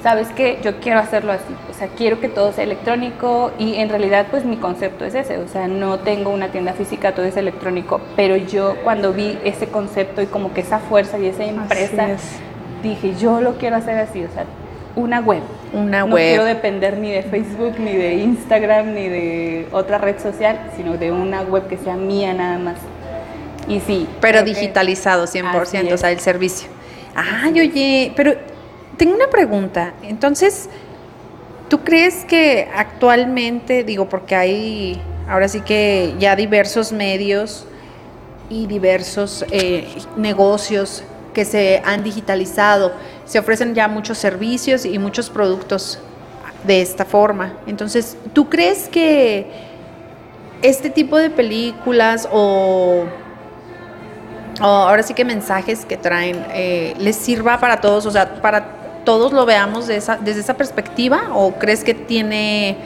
¿sabes 0.00 0.28
qué? 0.36 0.60
Yo 0.62 0.78
quiero 0.78 1.00
hacerlo 1.00 1.32
así. 1.32 1.52
O 1.68 1.74
sea, 1.74 1.88
quiero 1.88 2.20
que 2.20 2.28
todo 2.28 2.52
sea 2.52 2.62
electrónico, 2.62 3.50
y 3.58 3.74
en 3.74 3.88
realidad, 3.88 4.28
pues 4.30 4.44
mi 4.44 4.58
concepto 4.58 5.04
es 5.04 5.16
ese. 5.16 5.38
O 5.38 5.48
sea, 5.48 5.66
no 5.66 5.98
tengo 5.98 6.30
una 6.30 6.52
tienda 6.52 6.72
física, 6.74 7.16
todo 7.16 7.26
es 7.26 7.36
electrónico. 7.36 8.00
Pero 8.14 8.36
yo 8.36 8.76
cuando 8.84 9.12
vi 9.12 9.40
ese 9.42 9.66
concepto 9.66 10.22
y 10.22 10.26
como 10.26 10.54
que 10.54 10.60
esa 10.60 10.78
fuerza 10.78 11.18
y 11.18 11.26
esa 11.26 11.42
empresa, 11.42 12.12
es. 12.12 12.38
dije, 12.80 13.16
yo 13.18 13.40
lo 13.40 13.54
quiero 13.54 13.74
hacer 13.74 13.98
así. 13.98 14.22
O 14.22 14.30
sea, 14.32 14.44
una 14.94 15.18
web. 15.18 15.42
Una 15.72 16.00
no 16.00 16.14
web. 16.14 16.28
quiero 16.28 16.44
depender 16.44 16.98
ni 16.98 17.10
de 17.10 17.22
Facebook, 17.22 17.78
ni 17.78 17.96
de 17.96 18.14
Instagram, 18.14 18.94
ni 18.94 19.08
de 19.08 19.68
otra 19.72 19.98
red 19.98 20.18
social, 20.20 20.70
sino 20.76 20.96
de 20.96 21.12
una 21.12 21.42
web 21.42 21.66
que 21.66 21.78
sea 21.78 21.96
mía 21.96 22.34
nada 22.34 22.58
más. 22.58 22.76
Y 23.68 23.80
sí. 23.80 24.08
Pero 24.20 24.42
digitalizado 24.42 25.26
100%, 25.26 25.62
Así 25.62 25.92
o 25.92 25.96
sea, 25.98 26.10
el 26.10 26.20
servicio. 26.20 26.68
Ay, 27.14 27.60
oye, 27.60 28.12
pero 28.16 28.34
tengo 28.96 29.14
una 29.14 29.28
pregunta. 29.28 29.94
Entonces, 30.02 30.68
¿tú 31.68 31.80
crees 31.80 32.24
que 32.24 32.68
actualmente, 32.74 33.84
digo, 33.84 34.08
porque 34.08 34.34
hay 34.34 35.00
ahora 35.28 35.48
sí 35.48 35.60
que 35.60 36.14
ya 36.18 36.36
diversos 36.36 36.92
medios 36.92 37.66
y 38.50 38.66
diversos 38.66 39.44
eh, 39.50 39.86
negocios 40.16 41.04
que 41.32 41.44
se 41.44 41.80
han 41.84 42.04
digitalizado, 42.04 42.92
se 43.32 43.38
ofrecen 43.38 43.74
ya 43.74 43.88
muchos 43.88 44.18
servicios 44.18 44.84
y 44.84 44.98
muchos 44.98 45.30
productos 45.30 45.98
de 46.64 46.82
esta 46.82 47.06
forma. 47.06 47.54
Entonces, 47.66 48.18
¿tú 48.34 48.50
crees 48.50 48.90
que 48.90 49.46
este 50.60 50.90
tipo 50.90 51.16
de 51.16 51.30
películas 51.30 52.28
o 52.30 53.04
ahora 54.60 55.02
sí 55.02 55.14
que 55.14 55.24
mensajes 55.24 55.86
que 55.86 55.96
traen 55.96 56.44
eh, 56.52 56.92
les 56.98 57.16
sirva 57.16 57.58
para 57.58 57.80
todos, 57.80 58.04
o 58.04 58.10
sea, 58.10 58.34
para 58.42 58.66
todos 59.02 59.32
lo 59.32 59.46
veamos 59.46 59.86
desde 59.86 60.38
esa 60.38 60.54
perspectiva 60.58 61.30
o 61.32 61.52
crees 61.52 61.84
que 61.84 61.94
tiene 61.94 62.76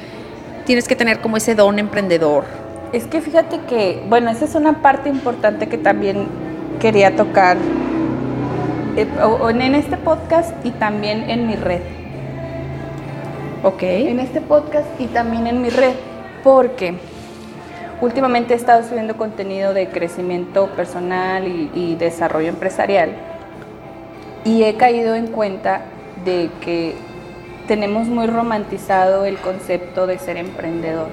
tienes 0.64 0.86
que 0.86 0.94
tener 0.94 1.20
como 1.20 1.38
ese 1.38 1.56
don 1.56 1.80
emprendedor. 1.80 2.44
Es 2.92 3.08
que 3.08 3.20
fíjate 3.20 3.62
que, 3.68 4.00
bueno, 4.08 4.30
esa 4.30 4.44
es 4.44 4.54
una 4.54 4.80
parte 4.80 5.08
importante 5.08 5.68
que 5.68 5.76
también 5.76 6.28
quería 6.78 7.16
tocar 7.16 7.56
en 8.96 9.74
este 9.74 9.96
podcast 9.96 10.52
y 10.64 10.70
también 10.70 11.28
en 11.30 11.46
mi 11.46 11.56
red. 11.56 11.82
Ok. 13.62 13.82
En 13.82 14.20
este 14.20 14.40
podcast 14.40 14.88
y 14.98 15.06
también 15.06 15.46
en 15.46 15.60
mi 15.60 15.70
red, 15.70 15.94
porque 16.42 16.94
últimamente 18.00 18.54
he 18.54 18.56
estado 18.56 18.82
subiendo 18.82 19.16
contenido 19.16 19.74
de 19.74 19.88
crecimiento 19.88 20.68
personal 20.68 21.46
y, 21.46 21.70
y 21.74 21.94
desarrollo 21.96 22.48
empresarial 22.48 23.10
y 24.46 24.62
he 24.62 24.76
caído 24.76 25.16
en 25.16 25.26
cuenta 25.26 25.80
de 26.24 26.50
que 26.60 26.94
tenemos 27.66 28.06
muy 28.06 28.28
romantizado 28.28 29.24
el 29.24 29.38
concepto 29.38 30.06
de 30.06 30.18
ser 30.18 30.36
emprendedor. 30.36 31.08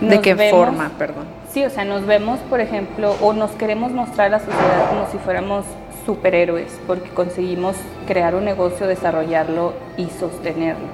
¿De 0.00 0.20
qué 0.20 0.36
forma, 0.50 0.92
perdón? 0.96 1.24
Sí, 1.50 1.64
o 1.64 1.70
sea, 1.70 1.84
nos 1.84 2.06
vemos, 2.06 2.38
por 2.50 2.60
ejemplo, 2.60 3.16
o 3.20 3.32
nos 3.32 3.50
queremos 3.52 3.90
mostrar 3.90 4.28
a 4.28 4.30
la 4.30 4.38
sociedad 4.38 4.90
como 4.90 5.10
si 5.10 5.18
fuéramos 5.18 5.64
superhéroes, 6.06 6.78
porque 6.86 7.10
conseguimos 7.10 7.76
crear 8.06 8.34
un 8.34 8.44
negocio, 8.44 8.86
desarrollarlo 8.86 9.74
y 9.96 10.06
sostenerlo. 10.06 10.88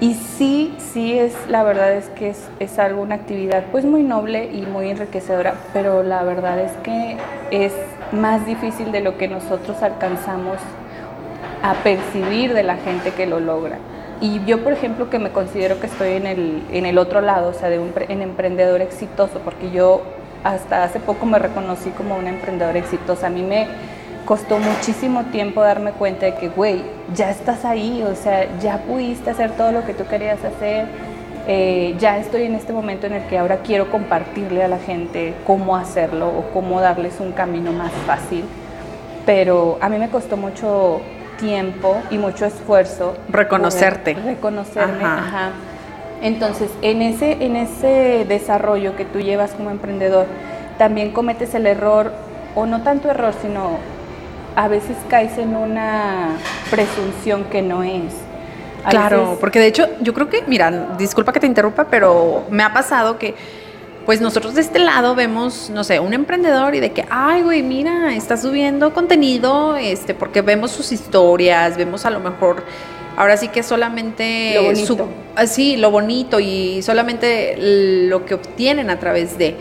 Y 0.00 0.14
sí, 0.14 0.74
sí 0.78 1.16
es, 1.16 1.32
la 1.48 1.62
verdad 1.62 1.92
es 1.92 2.08
que 2.08 2.30
es, 2.30 2.48
es 2.58 2.78
algo, 2.80 3.02
una 3.02 3.14
actividad 3.14 3.64
pues 3.70 3.84
muy 3.84 4.02
noble 4.02 4.50
y 4.52 4.62
muy 4.62 4.90
enriquecedora, 4.90 5.54
pero 5.72 6.02
la 6.02 6.24
verdad 6.24 6.58
es 6.58 6.72
que 6.82 7.16
es 7.52 7.72
más 8.10 8.44
difícil 8.44 8.90
de 8.90 9.00
lo 9.00 9.16
que 9.16 9.28
nosotros 9.28 9.80
alcanzamos 9.82 10.58
a 11.62 11.74
percibir 11.84 12.52
de 12.52 12.64
la 12.64 12.76
gente 12.76 13.12
que 13.12 13.26
lo 13.26 13.38
logra. 13.38 13.78
Y 14.20 14.44
yo, 14.44 14.62
por 14.62 14.72
ejemplo, 14.72 15.10
que 15.10 15.18
me 15.18 15.30
considero 15.30 15.80
que 15.80 15.86
estoy 15.86 16.12
en 16.12 16.26
el, 16.26 16.62
en 16.72 16.86
el 16.86 16.98
otro 16.98 17.20
lado, 17.20 17.50
o 17.50 17.54
sea, 17.54 17.68
de 17.68 17.78
un 17.78 17.92
en 18.08 18.22
emprendedor 18.22 18.80
exitoso, 18.80 19.40
porque 19.44 19.70
yo 19.70 20.02
hasta 20.44 20.84
hace 20.84 21.00
poco 21.00 21.26
me 21.26 21.38
reconocí 21.38 21.90
como 21.90 22.16
una 22.16 22.30
emprendedora 22.30 22.78
exitosa. 22.78 23.28
A 23.28 23.30
mí 23.30 23.42
me 23.42 23.66
costó 24.24 24.58
muchísimo 24.58 25.24
tiempo 25.24 25.62
darme 25.62 25.92
cuenta 25.92 26.26
de 26.26 26.34
que, 26.34 26.48
güey, 26.48 26.82
ya 27.14 27.30
estás 27.30 27.64
ahí, 27.64 28.02
o 28.02 28.14
sea, 28.14 28.46
ya 28.60 28.78
pudiste 28.78 29.30
hacer 29.30 29.52
todo 29.52 29.72
lo 29.72 29.84
que 29.84 29.94
tú 29.94 30.06
querías 30.06 30.44
hacer. 30.44 30.86
Eh, 31.48 31.96
ya 31.98 32.18
estoy 32.18 32.44
en 32.44 32.54
este 32.54 32.72
momento 32.72 33.06
en 33.06 33.14
el 33.14 33.26
que 33.26 33.38
ahora 33.38 33.58
quiero 33.58 33.90
compartirle 33.90 34.62
a 34.62 34.68
la 34.68 34.78
gente 34.78 35.34
cómo 35.44 35.76
hacerlo 35.76 36.28
o 36.28 36.52
cómo 36.52 36.80
darles 36.80 37.18
un 37.18 37.32
camino 37.32 37.72
más 37.72 37.92
fácil. 38.06 38.44
Pero 39.26 39.78
a 39.80 39.88
mí 39.88 39.98
me 39.98 40.08
costó 40.08 40.36
mucho 40.36 41.00
tiempo 41.38 41.96
y 42.10 42.18
mucho 42.18 42.46
esfuerzo. 42.46 43.14
Reconocerte. 43.28 44.14
Reconocerme. 44.14 45.04
Ajá. 45.04 45.50
Entonces, 46.22 46.70
en 46.82 47.02
ese, 47.02 47.44
en 47.44 47.56
ese 47.56 48.24
desarrollo 48.28 48.94
que 48.94 49.04
tú 49.04 49.20
llevas 49.20 49.50
como 49.52 49.70
emprendedor, 49.70 50.26
también 50.78 51.10
cometes 51.10 51.54
el 51.54 51.66
error, 51.66 52.12
o 52.54 52.66
no 52.66 52.82
tanto 52.82 53.10
error, 53.10 53.34
sino 53.42 53.78
a 54.56 54.68
veces 54.68 54.96
caes 55.08 55.38
en 55.38 55.56
una 55.56 56.36
presunción 56.70 57.44
que 57.44 57.62
no 57.62 57.82
es. 57.82 58.12
claro, 58.88 59.38
porque 59.40 59.58
de 59.58 59.66
hecho 59.66 59.88
yo 60.00 60.12
creo 60.12 60.28
que, 60.28 60.42
mira, 60.46 60.94
disculpa 60.98 61.32
que 61.32 61.40
te 61.40 61.46
interrumpa, 61.46 61.86
pero 61.88 62.44
me 62.50 62.62
ha 62.62 62.72
pasado 62.72 63.18
que 63.18 63.34
pues 64.04 64.20
nosotros 64.20 64.54
de 64.54 64.60
este 64.60 64.78
lado 64.78 65.14
vemos, 65.14 65.70
no 65.70 65.84
sé, 65.84 66.00
un 66.00 66.12
emprendedor 66.12 66.74
y 66.74 66.80
de 66.80 66.90
que, 66.90 67.04
ay, 67.08 67.42
güey, 67.42 67.62
mira, 67.62 68.14
está 68.14 68.36
subiendo 68.36 68.92
contenido, 68.92 69.76
este, 69.76 70.14
porque 70.14 70.42
vemos 70.42 70.72
sus 70.72 70.92
historias, 70.92 71.76
vemos 71.76 72.04
a 72.04 72.10
lo 72.10 72.20
mejor, 72.20 72.64
ahora 73.16 73.36
sí 73.36 73.48
que 73.48 73.62
solamente 73.62 74.54
lo 74.56 74.64
bonito. 74.64 75.08
así, 75.36 75.76
lo 75.76 75.90
bonito 75.90 76.40
y 76.40 76.82
solamente 76.82 77.54
lo 78.08 78.24
que 78.24 78.34
obtienen 78.34 78.90
a 78.90 78.98
través 78.98 79.38
de, 79.38 79.54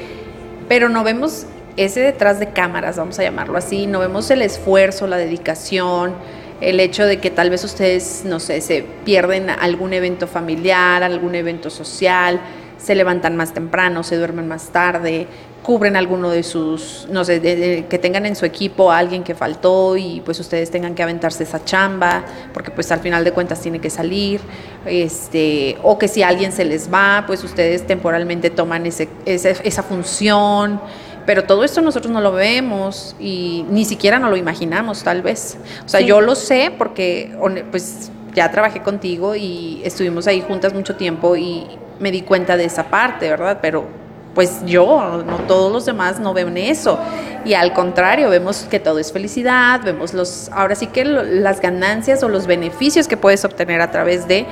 pero 0.68 0.90
no 0.90 1.04
vemos 1.04 1.46
ese 1.84 2.00
detrás 2.02 2.40
de 2.40 2.50
cámaras, 2.50 2.98
vamos 2.98 3.20
a 3.20 3.24
llamarlo 3.24 3.58
así, 3.58 3.88
no 3.88 4.00
vemos 4.00 4.30
el 4.32 4.42
esfuerzo, 4.42 5.08
la 5.08 5.18
dedicación, 5.18 6.14
el 6.62 6.80
hecho 6.80 7.06
de 7.06 7.20
que 7.20 7.32
tal 7.32 7.50
vez 7.50 7.64
ustedes, 7.64 8.24
no 8.26 8.40
sé, 8.40 8.62
se 8.62 8.86
pierden 9.04 9.50
algún 9.50 9.94
evento 9.94 10.28
familiar, 10.28 11.04
algún 11.04 11.36
evento 11.36 11.70
social, 11.70 12.40
se 12.78 12.96
levantan 12.96 13.36
más 13.36 13.54
temprano, 13.54 14.04
se 14.04 14.16
duermen 14.18 14.48
más 14.48 14.70
tarde, 14.70 15.28
cubren 15.64 15.96
alguno 15.96 16.30
de 16.30 16.42
sus, 16.42 17.08
no 17.12 17.24
sé, 17.24 17.40
que 17.88 18.00
tengan 18.00 18.26
en 18.26 18.36
su 18.36 18.46
equipo 18.46 18.92
a 18.92 18.98
alguien 18.98 19.24
que 19.24 19.36
faltó 19.36 19.96
y 19.96 20.22
pues 20.26 20.40
ustedes 20.40 20.72
tengan 20.72 20.96
que 20.96 21.04
aventarse 21.04 21.44
esa 21.44 21.64
chamba, 21.64 22.24
porque 22.54 22.72
pues 22.72 22.92
al 22.92 23.00
final 23.00 23.24
de 23.24 23.32
cuentas 23.32 23.62
tiene 23.62 23.80
que 23.80 23.92
salir, 23.92 24.42
este, 24.86 25.78
o 25.84 26.00
que 26.00 26.08
si 26.08 26.24
alguien 26.24 26.52
se 26.52 26.66
les 26.66 26.92
va, 26.92 27.26
pues 27.28 27.44
ustedes 27.44 27.86
temporalmente 27.86 28.50
toman 28.50 28.88
ese, 28.88 29.08
esa 29.26 29.84
función 29.84 30.82
pero 31.26 31.44
todo 31.44 31.64
esto 31.64 31.82
nosotros 31.82 32.12
no 32.12 32.22
lo 32.22 32.32
vemos 32.32 33.16
y 33.20 33.66
ni 33.70 33.86
siquiera 33.86 34.20
nos 34.20 34.30
lo 34.30 34.38
imaginamos 34.38 35.04
tal 35.04 35.22
vez. 35.22 35.58
O 35.86 35.90
sea, 35.90 36.00
yo 36.02 36.22
lo 36.22 36.36
sé 36.36 36.74
porque 36.78 37.36
pues 37.72 38.12
ya 38.34 38.50
trabajé 38.52 38.82
contigo 38.82 39.36
y 39.36 39.82
estuvimos 39.84 40.28
ahí 40.28 40.42
juntas 40.42 40.74
mucho 40.74 40.96
tiempo 40.96 41.36
y 41.36 41.68
me 42.00 42.12
di 42.12 42.22
cuenta 42.22 42.58
de 42.58 42.66
esa 42.66 42.86
parte, 42.86 43.30
¿verdad? 43.30 43.60
Pero 43.62 43.86
pues 44.34 44.62
yo, 44.66 45.24
no 45.26 45.38
todos 45.40 45.72
los 45.72 45.86
demás 45.86 46.20
no 46.20 46.34
ven 46.34 46.58
eso. 46.58 46.98
Y 47.44 47.54
al 47.54 47.74
contrario, 47.74 48.30
vemos 48.30 48.66
que 48.70 48.80
todo 48.80 49.00
es 49.00 49.12
felicidad, 49.12 49.82
vemos 49.84 50.14
los, 50.14 50.50
ahora 50.54 50.76
sí 50.76 50.88
que 50.88 51.04
las 51.04 51.60
ganancias 51.60 52.24
o 52.24 52.30
los 52.30 52.48
beneficios 52.48 53.08
que 53.08 53.18
puedes 53.18 53.44
obtener 53.44 53.82
a 53.82 53.92
través 53.92 54.28
de, 54.28 54.46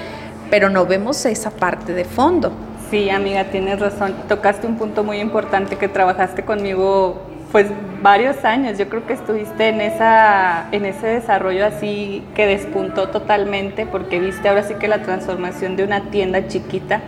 pero 0.49 0.69
no 0.69 0.85
vemos 0.85 1.25
esa 1.25 1.51
parte 1.51 1.93
de 1.93 2.03
fondo. 2.03 2.51
Sí, 2.89 3.09
amiga, 3.11 3.43
tienes 3.45 3.79
razón. 3.79 4.15
Tocaste 4.27 4.65
un 4.65 4.75
punto 4.75 5.03
muy 5.03 5.19
importante 5.19 5.75
que 5.75 5.87
trabajaste 5.87 6.43
conmigo 6.43 7.21
pues 7.51 7.67
varios 8.01 8.43
años. 8.43 8.79
Yo 8.79 8.89
creo 8.89 9.05
que 9.05 9.13
estuviste 9.13 9.69
en 9.69 9.79
esa 9.79 10.67
en 10.71 10.85
ese 10.85 11.05
desarrollo 11.05 11.65
así 11.67 12.23
que 12.35 12.47
despuntó 12.47 13.09
totalmente 13.09 13.85
porque 13.85 14.19
viste 14.19 14.49
ahora 14.49 14.63
sí 14.63 14.73
que 14.75 14.87
la 14.87 15.03
transformación 15.03 15.75
de 15.75 15.83
una 15.83 16.09
tienda 16.09 16.47
chiquita 16.47 17.01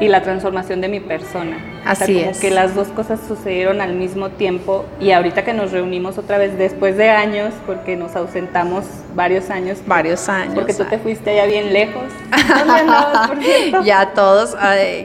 y 0.00 0.08
la 0.08 0.22
transformación 0.22 0.80
de 0.80 0.88
mi 0.88 0.98
persona. 0.98 1.58
Así 1.84 2.02
o 2.02 2.06
sea, 2.06 2.26
como 2.26 2.40
que 2.40 2.50
las 2.50 2.74
dos 2.74 2.88
cosas 2.88 3.20
sucedieron 3.26 3.80
al 3.80 3.94
mismo 3.94 4.30
tiempo 4.30 4.86
y 4.98 5.12
ahorita 5.12 5.44
que 5.44 5.52
nos 5.52 5.72
reunimos 5.72 6.18
otra 6.18 6.38
vez 6.38 6.56
después 6.58 6.96
de 6.96 7.10
años, 7.10 7.52
porque 7.66 7.96
nos 7.96 8.16
ausentamos 8.16 8.84
varios 9.14 9.50
años. 9.50 9.78
Varios 9.86 10.28
años. 10.28 10.54
Porque 10.54 10.74
tú 10.74 10.84
te 10.84 10.98
fuiste 10.98 11.30
allá 11.30 11.46
bien 11.46 11.72
lejos. 11.72 12.04
ya 13.84 14.12
todos, 14.14 14.56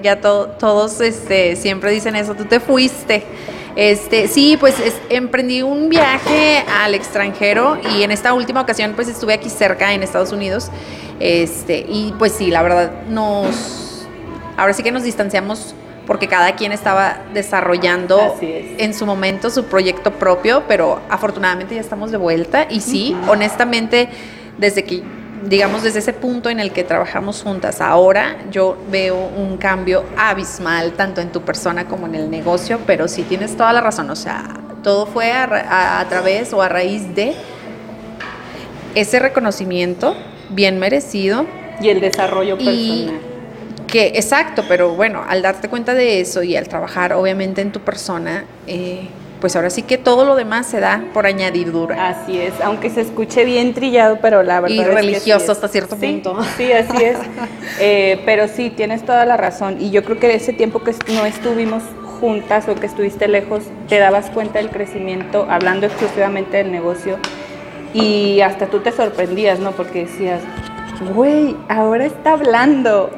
ya 0.02 0.22
todos 0.22 1.02
este, 1.02 1.56
siempre 1.58 1.92
dicen 1.92 2.16
eso, 2.16 2.34
tú 2.34 2.46
te 2.46 2.60
fuiste. 2.60 3.24
Este, 3.76 4.30
sí, 4.30 4.56
pues 4.58 4.76
emprendí 5.10 5.62
un 5.62 5.90
viaje 5.90 6.64
al 6.82 6.96
extranjero 6.96 7.78
y 7.94 8.04
en 8.04 8.12
esta 8.12 8.34
última 8.34 8.62
ocasión 8.62 8.94
pues 8.96 9.10
estuve 9.10 9.34
aquí 9.34 9.50
cerca 9.50 9.94
en 9.94 10.02
Estados 10.02 10.32
Unidos. 10.32 10.72
Este, 11.20 11.86
y 11.88 12.14
pues 12.18 12.32
sí, 12.32 12.52
la 12.52 12.62
verdad 12.62 12.92
nos 13.10 13.85
Ahora 14.58 14.74
sí 14.74 14.84
que 14.84 14.92
nos 14.92 15.04
distanciamos 15.04 15.76
porque 16.06 16.28
cada 16.28 16.56
quien 16.56 16.72
estaba 16.72 17.18
desarrollando 17.34 18.38
en 18.42 18.94
su 18.94 19.06
momento 19.06 19.50
su 19.50 19.66
proyecto 19.66 20.12
propio, 20.12 20.64
pero 20.68 21.02
afortunadamente 21.10 21.76
ya 21.76 21.82
estamos 21.82 22.12
de 22.12 22.18
vuelta 22.18 22.68
y 22.70 22.80
sí, 22.80 23.16
honestamente, 23.28 24.10
desde 24.58 24.84
que, 24.84 25.04
digamos, 25.44 25.84
desde 25.84 26.00
ese 26.00 26.14
punto 26.14 26.50
en 26.50 26.60
el 26.60 26.72
que 26.72 26.84
trabajamos 26.84 27.42
juntas 27.42 27.82
ahora, 27.82 28.38
yo 28.52 28.78
veo 28.92 29.18
un 29.18 29.58
cambio 29.58 30.06
abismal 30.18 30.94
tanto 30.94 31.22
en 31.22 31.32
tu 31.32 31.42
persona 31.42 31.88
como 31.88 32.06
en 32.08 32.16
el 32.16 32.30
negocio, 32.30 32.80
pero 32.86 33.08
sí 33.08 33.24
tienes 33.24 33.58
toda 33.58 33.74
la 33.74 33.82
razón, 33.82 34.10
o 34.10 34.16
sea, 34.16 34.44
todo 34.84 35.08
fue 35.08 35.32
a, 35.32 36.06
través 36.08 36.54
o 36.54 36.62
a 36.62 36.70
raíz 36.70 37.16
de 37.16 37.34
ese 38.94 39.18
reconocimiento 39.20 40.16
bien 40.50 40.78
merecido. 40.78 41.46
Y 41.82 41.90
el 41.90 42.00
desarrollo 42.00 42.58
personal 42.58 43.35
que, 43.96 44.08
exacto, 44.20 44.66
pero 44.68 44.94
bueno, 44.94 45.24
al 45.26 45.42
darte 45.42 45.70
cuenta 45.70 45.94
de 45.94 46.20
eso 46.20 46.44
y 46.44 46.58
al 46.58 46.68
trabajar 46.68 47.14
obviamente 47.14 47.62
en 47.62 47.72
tu 47.72 47.80
persona, 47.80 48.44
eh, 48.68 49.08
pues 49.40 49.56
ahora 49.56 49.70
sí 49.70 49.84
que 49.84 49.98
todo 49.98 50.26
lo 50.26 50.36
demás 50.36 50.68
se 50.68 50.82
da 50.82 51.06
por 51.14 51.26
añadidura. 51.26 52.10
Así 52.10 52.38
es, 52.38 52.54
aunque 52.62 52.90
se 52.90 53.00
escuche 53.00 53.46
bien 53.46 53.74
trillado, 53.74 54.20
pero 54.22 54.44
la 54.44 54.60
verdad 54.60 54.76
y 54.76 54.80
es 54.82 54.94
religioso 54.94 55.50
hasta 55.54 55.70
cierto 55.70 55.96
punto. 55.96 56.38
Sí, 56.58 56.72
así 56.72 57.04
es. 57.04 57.18
Eh, 57.80 58.22
pero 58.26 58.48
sí, 58.48 58.70
tienes 58.70 59.04
toda 59.06 59.26
la 59.26 59.36
razón. 59.36 59.82
Y 59.82 59.92
yo 59.92 60.04
creo 60.06 60.18
que 60.18 60.34
ese 60.34 60.54
tiempo 60.54 60.82
que 60.82 60.94
no 61.14 61.26
estuvimos 61.26 61.84
juntas 62.22 62.70
o 62.70 62.76
que 62.76 62.86
estuviste 62.86 63.28
lejos, 63.28 63.64
te 63.90 63.98
dabas 63.98 64.30
cuenta 64.30 64.60
del 64.60 64.70
crecimiento, 64.70 65.46
hablando 65.50 65.86
exclusivamente 65.86 66.58
del 66.58 66.72
negocio. 66.72 67.18
Y 67.94 68.40
hasta 68.42 68.68
tú 68.68 68.80
te 68.80 68.94
sorprendías, 68.94 69.60
¿no? 69.60 69.72
Porque 69.72 70.06
decías, 70.06 70.42
güey, 71.02 71.56
ahora 71.70 72.06
está 72.06 72.34
hablando. 72.34 73.12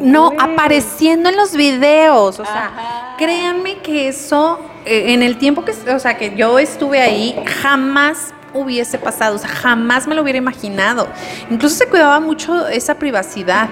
no, 0.00 0.32
apareciendo 0.38 1.28
en 1.28 1.36
los 1.36 1.54
videos. 1.54 2.38
O 2.38 2.44
sea, 2.44 3.14
créanme 3.18 3.78
que 3.78 4.08
eso, 4.08 4.58
eh, 4.84 5.12
en 5.12 5.22
el 5.22 5.38
tiempo 5.38 5.64
que, 5.64 5.72
o 5.90 5.98
sea, 5.98 6.16
que 6.16 6.34
yo 6.34 6.58
estuve 6.58 7.00
ahí, 7.00 7.40
jamás 7.62 8.34
hubiese 8.54 8.98
pasado, 8.98 9.36
o 9.36 9.38
sea, 9.38 9.48
jamás 9.48 10.06
me 10.06 10.14
lo 10.14 10.22
hubiera 10.22 10.38
imaginado. 10.38 11.08
Incluso 11.50 11.76
se 11.76 11.86
cuidaba 11.86 12.20
mucho 12.20 12.68
esa 12.68 12.94
privacidad, 12.96 13.68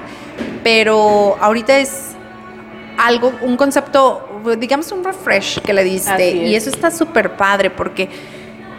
pero 0.62 1.36
ahorita 1.40 1.78
es 1.78 2.10
algo, 2.98 3.32
un 3.42 3.56
concepto, 3.56 4.42
digamos 4.58 4.92
un 4.92 5.04
refresh 5.04 5.60
que 5.60 5.72
le 5.72 5.84
diste. 5.84 6.30
Y 6.30 6.54
eso 6.54 6.70
está 6.70 6.90
súper 6.90 7.36
padre 7.36 7.70
porque, 7.70 8.08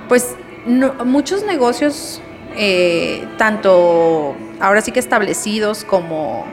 pues, 0.08 0.36
muchos 0.66 1.44
negocios, 1.44 2.22
eh, 2.56 3.26
tanto 3.38 4.36
ahora 4.60 4.82
sí 4.82 4.92
que 4.92 5.00
establecidos 5.00 5.84
como 5.84 6.46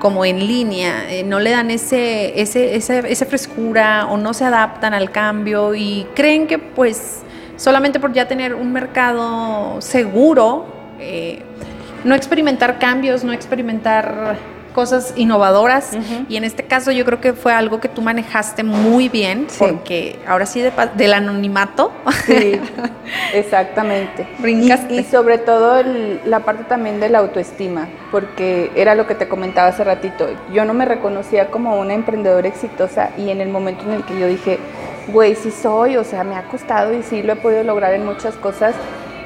como 0.00 0.24
en 0.24 0.38
línea, 0.46 1.12
eh, 1.12 1.22
no 1.22 1.38
le 1.38 1.50
dan 1.50 1.70
ese, 1.70 2.40
ese, 2.40 2.74
esa 2.74 3.26
frescura 3.26 4.06
o 4.06 4.16
no 4.16 4.32
se 4.34 4.46
adaptan 4.46 4.94
al 4.94 5.12
cambio 5.12 5.74
y 5.74 6.06
creen 6.14 6.46
que 6.46 6.58
pues 6.58 7.20
solamente 7.56 8.00
por 8.00 8.12
ya 8.12 8.26
tener 8.26 8.54
un 8.54 8.72
mercado 8.72 9.80
seguro, 9.80 10.66
eh, 10.98 11.42
no 12.02 12.14
experimentar 12.14 12.78
cambios, 12.78 13.22
no 13.22 13.32
experimentar 13.32 14.38
cosas 14.70 15.14
innovadoras 15.16 15.90
y 16.28 16.36
en 16.36 16.44
este 16.44 16.64
caso 16.64 16.92
yo 16.92 17.04
creo 17.04 17.20
que 17.20 17.32
fue 17.32 17.52
algo 17.52 17.80
que 17.80 17.88
tú 17.88 18.02
manejaste 18.02 18.62
muy 18.62 19.08
bien 19.08 19.46
porque 19.58 20.18
ahora 20.26 20.46
sí 20.46 20.62
del 20.96 21.12
anonimato. 21.12 21.92
Sí, 22.26 22.60
exactamente. 23.34 24.26
Y, 24.90 25.04
sobre 25.04 25.38
todo 25.38 25.82
la 26.24 26.40
parte 26.40 26.64
también 26.64 27.00
de 27.00 27.08
la 27.08 27.18
autoestima, 27.18 27.88
porque 28.10 28.70
era 28.74 28.94
lo 28.94 29.06
que 29.06 29.14
te 29.14 29.28
comentaba 29.28 29.68
hace 29.68 29.84
ratito. 29.84 30.28
Yo 30.52 30.64
no 30.64 30.74
me 30.74 30.84
reconocía 30.84 31.48
como 31.48 31.78
una 31.78 31.94
emprendedora 31.94 32.48
exitosa 32.48 33.10
y 33.16 33.30
en 33.30 33.40
el 33.40 33.48
momento 33.48 33.84
en 33.84 33.92
el 33.92 34.04
que 34.04 34.18
yo 34.18 34.26
dije, 34.26 34.58
güey, 35.08 35.34
sí 35.34 35.50
soy, 35.50 35.96
o 35.96 36.04
sea, 36.04 36.24
me 36.24 36.36
ha 36.36 36.44
costado 36.44 36.92
y 36.92 37.02
sí 37.02 37.22
lo 37.22 37.34
he 37.34 37.36
podido 37.36 37.62
lograr 37.62 37.94
en 37.94 38.04
muchas 38.04 38.34
cosas, 38.36 38.74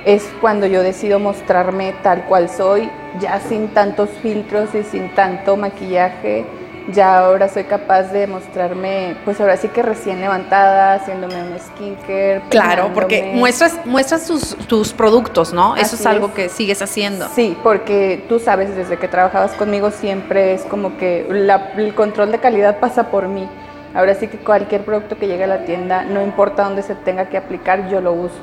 es 0.05 0.29
cuando 0.41 0.67
yo 0.67 0.83
decido 0.83 1.19
mostrarme 1.19 1.95
tal 2.03 2.25
cual 2.25 2.49
soy, 2.49 2.91
ya 3.21 3.41
sin 3.41 3.69
tantos 3.69 4.11
filtros 4.23 4.75
y 4.75 4.83
sin 4.83 5.15
tanto 5.15 5.57
maquillaje. 5.57 6.45
Ya 6.93 7.19
ahora 7.19 7.49
soy 7.49 7.65
capaz 7.65 8.13
de 8.13 8.27
mostrarme, 8.27 9.17
pues 9.25 9.41
ahora 9.41 9.57
sí 9.57 9.69
que 9.69 9.81
recién 9.81 10.21
levantada, 10.21 10.95
haciéndome 10.95 11.43
un 11.43 11.59
skincare. 11.59 12.43
Claro, 12.51 12.91
porque 12.93 13.33
muestras, 13.35 13.81
muestras 13.87 14.27
tus, 14.27 14.55
tus 14.67 14.93
productos, 14.93 15.55
¿no? 15.55 15.77
Eso 15.77 15.97
es 15.97 16.05
algo 16.05 16.35
que 16.35 16.51
sigues 16.51 16.83
haciendo. 16.83 17.27
Sí, 17.35 17.57
porque 17.63 18.23
tú 18.29 18.39
sabes, 18.39 18.77
desde 18.77 18.99
que 18.99 19.09
trabajabas 19.09 19.53
conmigo 19.53 19.91
siempre 19.91 20.53
es 20.53 20.63
como 20.65 20.99
que 20.99 21.27
el 21.27 21.95
control 21.95 22.31
de 22.33 22.39
calidad 22.39 22.79
pasa 22.81 23.11
por 23.11 23.29
mí. 23.29 23.49
Ahora 23.95 24.15
sí 24.15 24.29
que 24.29 24.37
cualquier 24.37 24.85
producto 24.85 25.17
que 25.17 25.27
llegue 25.27 25.45
a 25.45 25.47
la 25.47 25.65
tienda, 25.65 26.03
no 26.05 26.21
importa 26.21 26.65
dónde 26.65 26.83
se 26.83 26.95
tenga 26.95 27.31
que 27.31 27.39
aplicar, 27.39 27.89
yo 27.89 28.03
lo 28.03 28.13
uso. 28.13 28.41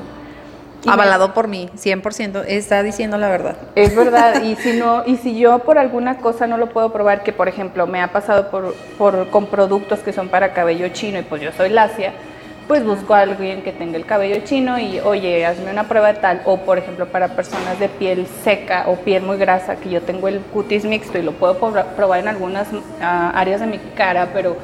Avalado 0.86 1.32
por 1.32 1.48
mí, 1.48 1.70
100%, 1.76 2.44
está 2.46 2.82
diciendo 2.82 3.16
la 3.16 3.28
verdad. 3.28 3.56
Es 3.74 3.94
verdad, 3.94 4.42
y 4.44 4.56
si 4.56 4.72
no 4.72 5.04
y 5.06 5.16
si 5.16 5.38
yo 5.38 5.60
por 5.60 5.78
alguna 5.78 6.18
cosa 6.18 6.46
no 6.46 6.56
lo 6.56 6.70
puedo 6.70 6.92
probar, 6.92 7.22
que 7.22 7.32
por 7.32 7.48
ejemplo 7.48 7.86
me 7.86 8.00
ha 8.00 8.12
pasado 8.12 8.50
por, 8.50 8.74
por 8.98 9.28
con 9.30 9.46
productos 9.46 10.00
que 10.00 10.12
son 10.12 10.28
para 10.28 10.52
cabello 10.52 10.88
chino 10.88 11.18
y 11.18 11.22
pues 11.22 11.40
yo 11.40 11.52
soy 11.52 11.70
lacia, 11.70 12.12
pues 12.66 12.84
busco 12.84 13.14
a 13.14 13.20
alguien 13.20 13.62
que 13.62 13.72
tenga 13.72 13.96
el 13.96 14.06
cabello 14.06 14.42
chino 14.44 14.78
y 14.78 15.00
oye, 15.00 15.44
hazme 15.46 15.70
una 15.70 15.84
prueba 15.84 16.12
de 16.12 16.20
tal, 16.20 16.42
o 16.44 16.58
por 16.58 16.78
ejemplo 16.78 17.06
para 17.06 17.28
personas 17.28 17.78
de 17.78 17.88
piel 17.88 18.26
seca 18.42 18.84
o 18.88 18.96
piel 18.96 19.22
muy 19.22 19.36
grasa, 19.36 19.76
que 19.76 19.90
yo 19.90 20.02
tengo 20.02 20.28
el 20.28 20.40
cutis 20.40 20.84
mixto 20.84 21.18
y 21.18 21.22
lo 21.22 21.32
puedo 21.32 21.58
probar 21.58 22.20
en 22.20 22.28
algunas 22.28 22.68
ah, 23.00 23.32
áreas 23.34 23.60
de 23.60 23.66
mi 23.66 23.78
cara, 23.96 24.30
pero 24.32 24.56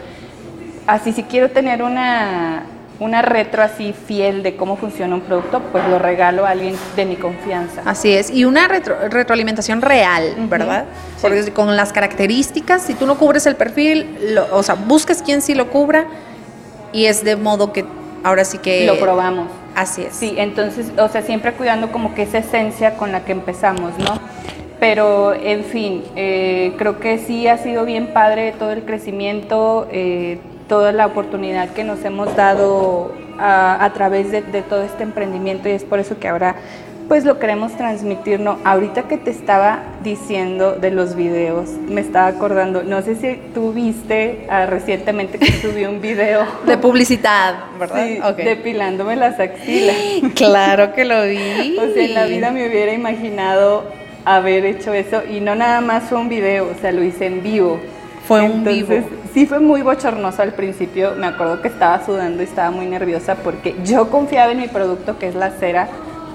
así 0.86 1.12
si 1.12 1.22
quiero 1.22 1.50
tener 1.50 1.82
una 1.82 2.64
una 3.00 3.22
retro 3.22 3.62
así 3.62 3.92
fiel 3.92 4.42
de 4.42 4.56
cómo 4.56 4.76
funciona 4.76 5.14
un 5.14 5.20
producto, 5.20 5.60
pues 5.70 5.86
lo 5.88 5.98
regalo 5.98 6.46
a 6.46 6.50
alguien 6.50 6.76
de 6.96 7.04
mi 7.06 7.16
confianza. 7.16 7.82
Así 7.84 8.12
es, 8.12 8.30
y 8.30 8.44
una 8.44 8.66
retroalimentación 8.66 9.82
real, 9.82 10.34
¿verdad? 10.48 10.86
Porque 11.22 11.52
con 11.52 11.76
las 11.76 11.92
características, 11.92 12.82
si 12.82 12.94
tú 12.94 13.06
no 13.06 13.16
cubres 13.16 13.46
el 13.46 13.56
perfil, 13.56 14.38
o 14.52 14.62
sea, 14.62 14.74
buscas 14.74 15.22
quien 15.22 15.42
sí 15.42 15.54
lo 15.54 15.70
cubra 15.70 16.06
y 16.92 17.06
es 17.06 17.22
de 17.22 17.36
modo 17.36 17.72
que 17.72 17.84
ahora 18.24 18.44
sí 18.44 18.58
que... 18.58 18.86
Lo 18.86 18.98
probamos. 18.98 19.48
Así 19.76 20.02
es. 20.02 20.14
Sí, 20.14 20.34
entonces, 20.36 20.90
o 20.98 21.08
sea, 21.08 21.22
siempre 21.22 21.52
cuidando 21.52 21.92
como 21.92 22.14
que 22.14 22.22
esa 22.22 22.38
esencia 22.38 22.96
con 22.96 23.12
la 23.12 23.24
que 23.24 23.30
empezamos, 23.30 23.96
¿no? 23.98 24.18
Pero, 24.80 25.34
en 25.34 25.64
fin, 25.64 26.02
eh, 26.16 26.74
creo 26.78 26.98
que 26.98 27.18
sí 27.18 27.46
ha 27.46 27.58
sido 27.58 27.84
bien 27.84 28.12
padre 28.12 28.52
todo 28.58 28.72
el 28.72 28.84
crecimiento. 28.84 29.88
Eh, 29.92 30.38
toda 30.68 30.92
la 30.92 31.06
oportunidad 31.06 31.70
que 31.70 31.84
nos 31.84 32.04
hemos 32.04 32.34
dado 32.36 33.12
a, 33.38 33.90
través 33.94 34.30
de, 34.30 34.42
todo 34.62 34.82
este 34.82 35.02
emprendimiento 35.02 35.68
y 35.68 35.72
es 35.72 35.84
por 35.84 35.98
eso 35.98 36.18
que 36.18 36.28
ahora 36.28 36.56
pues 37.08 37.24
lo 37.24 37.38
queremos 37.38 37.74
transmitir, 37.74 38.38
¿no? 38.38 38.58
Ahorita 38.64 39.04
que 39.04 39.16
te 39.16 39.30
estaba 39.30 39.82
diciendo 40.04 40.72
de 40.72 40.90
los 40.90 41.14
videos, 41.14 41.70
me 41.88 42.02
estaba 42.02 42.26
acordando, 42.26 42.82
no 42.82 43.00
sé 43.00 43.14
si 43.14 43.40
tú 43.54 43.72
viste 43.72 44.46
ah, 44.50 44.66
recientemente 44.66 45.38
que 45.38 45.50
subí 45.62 45.86
un 45.86 46.02
video. 46.02 46.44
De 46.66 46.76
publicidad, 46.76 47.54
¿verdad? 47.80 48.04
Sí, 48.04 48.44
depilándome 48.44 49.16
las 49.16 49.40
axilas. 49.40 49.96
Claro 50.34 50.92
que 50.92 51.06
lo 51.06 51.22
vi. 51.22 51.78
o 51.78 51.94
sea, 51.94 52.04
en 52.04 52.14
la 52.14 52.26
vida 52.26 52.50
me 52.50 52.68
hubiera 52.68 52.92
imaginado 52.92 53.84
haber 54.26 54.66
hecho 54.66 54.92
eso 54.92 55.22
y 55.24 55.40
no 55.40 55.54
nada 55.54 55.80
más 55.80 56.04
fue 56.04 56.18
un 56.18 56.28
video, 56.28 56.68
o 56.68 56.78
sea, 56.78 56.92
lo 56.92 57.02
hice 57.02 57.24
en 57.24 57.42
vivo. 57.42 57.80
Fue 58.28 58.42
un 58.42 58.62
vivo. 58.62 58.94
Sí, 59.32 59.46
fue 59.46 59.58
muy 59.58 59.80
bochornoso 59.80 60.42
al 60.42 60.52
principio. 60.52 61.14
Me 61.16 61.26
acuerdo 61.26 61.62
que 61.62 61.68
estaba 61.68 62.04
sudando 62.04 62.42
y 62.42 62.44
estaba 62.44 62.70
muy 62.70 62.84
nerviosa 62.84 63.36
porque 63.36 63.74
yo 63.86 64.10
confiaba 64.10 64.52
en 64.52 64.58
mi 64.58 64.68
producto, 64.68 65.18
que 65.18 65.28
es 65.28 65.34
la 65.34 65.50
cera 65.52 65.88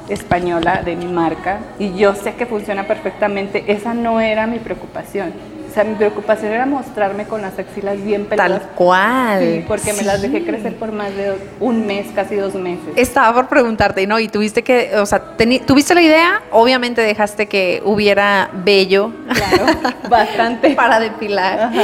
española 0.10 0.82
de 0.84 0.96
mi 0.96 1.06
marca, 1.06 1.60
y 1.78 1.94
yo 1.94 2.16
sé 2.16 2.34
que 2.34 2.48
funciona 2.48 2.88
perfectamente. 2.88 3.66
Esa 3.68 3.94
no 3.94 4.20
era 4.20 4.48
mi 4.48 4.58
preocupación. 4.58 5.34
O 5.74 5.76
sea, 5.76 5.86
mi 5.86 5.96
preocupación 5.96 6.52
era 6.52 6.68
mostrarme 6.68 7.26
con 7.26 7.42
las 7.42 7.58
axilas 7.58 8.00
bien 8.04 8.26
peladas. 8.26 8.62
Tal 8.62 8.70
cual. 8.76 9.40
Sí, 9.42 9.66
porque 9.68 9.92
me 9.94 10.04
las 10.04 10.22
dejé 10.22 10.46
crecer 10.46 10.76
por 10.76 10.92
más 10.92 11.16
de 11.16 11.34
un 11.60 11.88
mes, 11.88 12.06
casi 12.14 12.36
dos 12.36 12.54
meses. 12.54 12.90
Estaba 12.96 13.34
por 13.34 13.48
preguntarte, 13.48 14.06
¿no? 14.06 14.20
Y 14.20 14.28
tuviste 14.28 14.62
que, 14.62 14.92
o 14.96 15.08
sea, 15.08 15.36
tuviste 15.66 15.96
la 15.96 16.04
idea, 16.04 16.44
obviamente 16.52 17.02
dejaste 17.02 17.48
que 17.48 17.82
hubiera 17.86 18.52
bello. 18.54 19.14
Claro, 19.34 19.66
bastante. 20.12 20.76
para 20.76 21.00
depilar. 21.00 21.60
Ajá. 21.62 21.82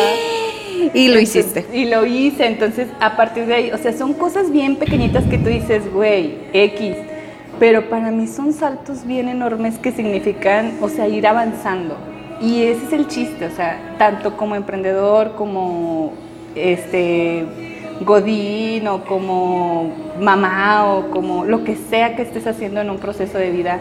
Y 0.94 1.08
lo 1.08 1.20
hiciste. 1.20 1.66
Y 1.74 1.86
lo 1.86 2.06
hice, 2.06 2.46
entonces 2.46 2.90
a 3.00 3.18
partir 3.18 3.48
de 3.48 3.56
ahí, 3.56 3.72
o 3.72 3.78
sea, 3.80 3.92
son 3.92 4.14
cosas 4.14 4.52
bien 4.52 4.76
pequeñitas 4.76 5.24
que 5.24 5.40
tú 5.40 5.50
dices, 5.50 5.92
güey, 5.92 6.38
X, 6.54 6.96
pero 7.60 7.90
para 7.90 8.12
mí 8.12 8.28
son 8.28 8.54
saltos 8.54 9.08
bien 9.08 9.30
enormes 9.30 9.80
que 9.80 9.92
significan, 9.92 10.78
o 10.80 10.90
sea, 10.90 11.08
ir 11.08 11.26
avanzando. 11.26 11.98
Y 12.42 12.64
ese 12.64 12.86
es 12.86 12.94
el 12.94 13.08
chiste, 13.08 13.46
o 13.46 13.52
sea, 13.52 13.96
tanto 13.98 14.38
como 14.38 14.56
emprendedor, 14.56 15.36
como 15.36 16.14
este 16.56 17.46
godín 18.02 18.88
o 18.88 19.04
como 19.04 19.92
mamá 20.22 20.86
o 20.86 21.12
como 21.12 21.44
lo 21.44 21.66
que 21.66 21.76
sea 21.76 22.16
que 22.16 22.22
estés 22.22 22.48
haciendo 22.48 22.80
en 22.80 22.90
un 22.90 22.98
proceso 22.98 23.38
de 23.38 23.52
vida, 23.52 23.80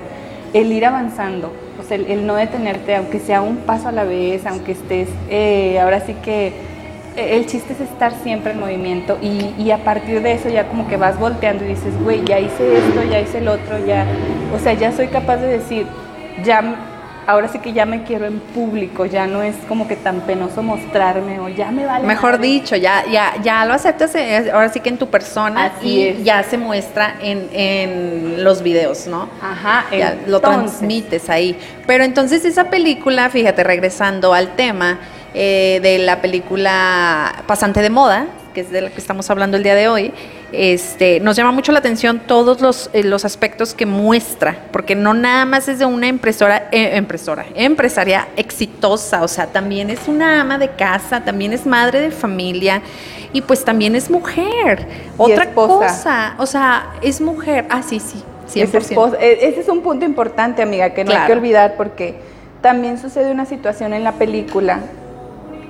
el 0.55 0.73
ir 0.73 0.87
avanzando, 0.87 1.53
o 1.79 1.83
sea, 1.85 1.97
el, 1.97 2.27
no 2.27 2.35
detenerte, 2.35 2.97
aunque 2.97 3.21
sea 3.21 3.43
un 3.43 3.59
paso 3.59 3.89
a 3.89 3.93
la 3.93 4.05
vez, 4.05 4.45
aunque 4.47 4.73
estés, 4.73 5.09
eh, 5.31 5.79
ahora 5.79 6.01
sí 6.01 6.15
que 6.25 6.49
eh, 7.17 7.37
el 7.37 7.47
chiste 7.47 7.75
es 7.75 7.81
estar 7.81 8.13
siempre 8.25 8.53
en 8.53 8.61
movimiento 8.61 9.19
y, 9.23 9.55
y, 9.57 9.71
a 9.71 9.85
partir 9.85 10.21
de 10.21 10.33
eso 10.33 10.49
ya 10.49 10.67
como 10.67 10.89
que 10.89 10.97
vas 10.97 11.19
volteando 11.19 11.65
y 11.65 11.69
dices, 11.69 11.93
güey, 12.03 12.25
ya 12.25 12.41
hice 12.41 12.79
esto, 12.79 13.03
ya 13.09 13.21
hice 13.21 13.39
el 13.39 13.49
otro, 13.49 13.79
ya, 13.87 14.05
o 14.53 14.59
sea, 14.59 14.73
ya 14.73 14.91
soy 14.91 15.07
capaz 15.09 15.37
de 15.37 15.47
decir, 15.47 15.87
ya 16.45 16.98
ahora 17.29 17.47
sí 17.49 17.59
que 17.59 17.75
ya 17.75 17.85
me 17.85 18.05
quiero 18.05 18.25
en 18.25 18.41
público, 18.41 19.05
ya 19.05 19.27
no 19.27 19.43
es 19.43 19.55
como 19.69 19.87
que 19.87 19.97
tan 19.97 20.23
penoso 20.23 20.63
mostrarme 20.63 21.39
o 21.41 21.51
ya 21.51 21.71
me 21.71 21.85
vale. 21.85 22.07
Mejor 22.07 22.39
dicho, 22.39 22.75
ya, 22.75 23.05
ya, 23.05 23.35
ya 23.43 23.67
lo 23.67 23.75
aceptas 23.75 24.15
eh, 24.15 24.51
ahora 24.51 24.71
sí 24.71 24.81
que 24.81 24.89
en 24.89 24.97
tu 24.97 25.09
persona 25.09 25.75
y 25.83 26.23
ya 26.23 26.43
se 26.43 26.57
muestra 26.57 27.17
en, 27.21 27.51
en, 27.53 28.43
los 28.43 28.63
videos, 28.63 29.07
¿no? 29.07 29.29
Ajá, 29.43 29.85
ya 29.93 30.17
lo 30.27 30.41
transmites 30.41 31.29
ahí. 31.29 31.59
Pero 31.87 32.03
entonces 32.03 32.47
esa 32.47 32.71
película, 32.71 33.29
fíjate, 33.29 33.63
regresando 33.63 34.33
al 34.33 34.57
tema 34.57 34.99
eh, 35.35 35.81
de 35.83 35.99
la 35.99 36.23
película 36.23 37.45
Pasante 37.47 37.83
de 37.83 37.91
Moda, 37.91 38.27
que 38.55 38.63
es 38.63 38.71
de 38.71 38.81
la 38.81 38.89
que 38.91 39.01
estamos 39.01 39.29
hablando 39.29 39.59
el 39.59 39.63
día 39.63 39.75
de 39.75 39.89
hoy, 39.89 40.15
este, 40.53 41.21
nos 41.21 41.37
llama 41.37 41.53
mucho 41.53 41.73
la 41.73 41.79
atención 41.81 42.21
todos 42.27 42.61
los, 42.61 42.91
eh, 42.93 43.05
los 43.05 43.25
aspectos 43.25 43.75
que 43.75 43.87
muestra, 43.87 44.57
porque 44.73 44.95
no 44.95 45.15
nada 45.15 45.45
más 45.45 45.69
es 45.69 45.79
de 45.79 45.85
una 45.85 46.07
impresora, 46.07 46.69
eh, 46.73 46.97
impresora, 46.97 47.47
empresaria 47.55 48.29
exitosa, 48.37 49.23
o 49.23 49.29
sea, 49.29 49.47
también 49.49 49.91
es 49.91 50.09
una 50.09 50.41
ama 50.41 50.59
de 50.59 50.71
casa, 50.71 51.23
también 51.23 51.53
es 51.53 51.67
madre 51.67 52.01
de 52.01 52.11
familia 52.11 52.83
y 53.33 53.43
pues 53.43 53.65
también 53.65 53.95
es 53.95 54.11
mujer. 54.11 54.87
Otra 55.17 55.53
cosa, 55.53 56.35
o 56.39 56.47
sea, 56.47 56.93
es 57.03 57.21
mujer. 57.21 57.67
Ah, 57.69 57.83
sí, 57.83 58.01
sí. 58.01 58.23
100%. 58.53 59.19
E, 59.21 59.49
ese 59.49 59.61
es 59.61 59.69
un 59.69 59.83
punto 59.83 60.07
importante, 60.07 60.63
amiga, 60.63 60.95
que 60.95 61.05
no 61.05 61.13
hay 61.13 61.27
que 61.27 61.33
olvidar 61.33 61.75
porque 61.77 62.15
también 62.63 62.99
sucede 62.99 63.31
una 63.31 63.45
situación 63.45 63.93
en 63.93 64.05
la 64.05 64.13
película 64.13 64.81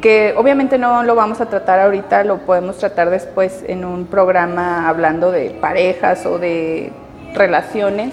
que 0.01 0.35
obviamente 0.37 0.79
no 0.79 1.03
lo 1.03 1.15
vamos 1.15 1.41
a 1.41 1.47
tratar 1.47 1.81
ahorita, 1.81 2.25
lo 2.25 2.39
podemos 2.39 2.79
tratar 2.79 3.11
después 3.11 3.65
en 3.67 3.85
un 3.85 4.07
programa 4.07 4.89
hablando 4.89 5.31
de 5.31 5.51
parejas 5.51 6.25
o 6.27 6.39
de 6.39 6.93
relaciones, 7.35 8.13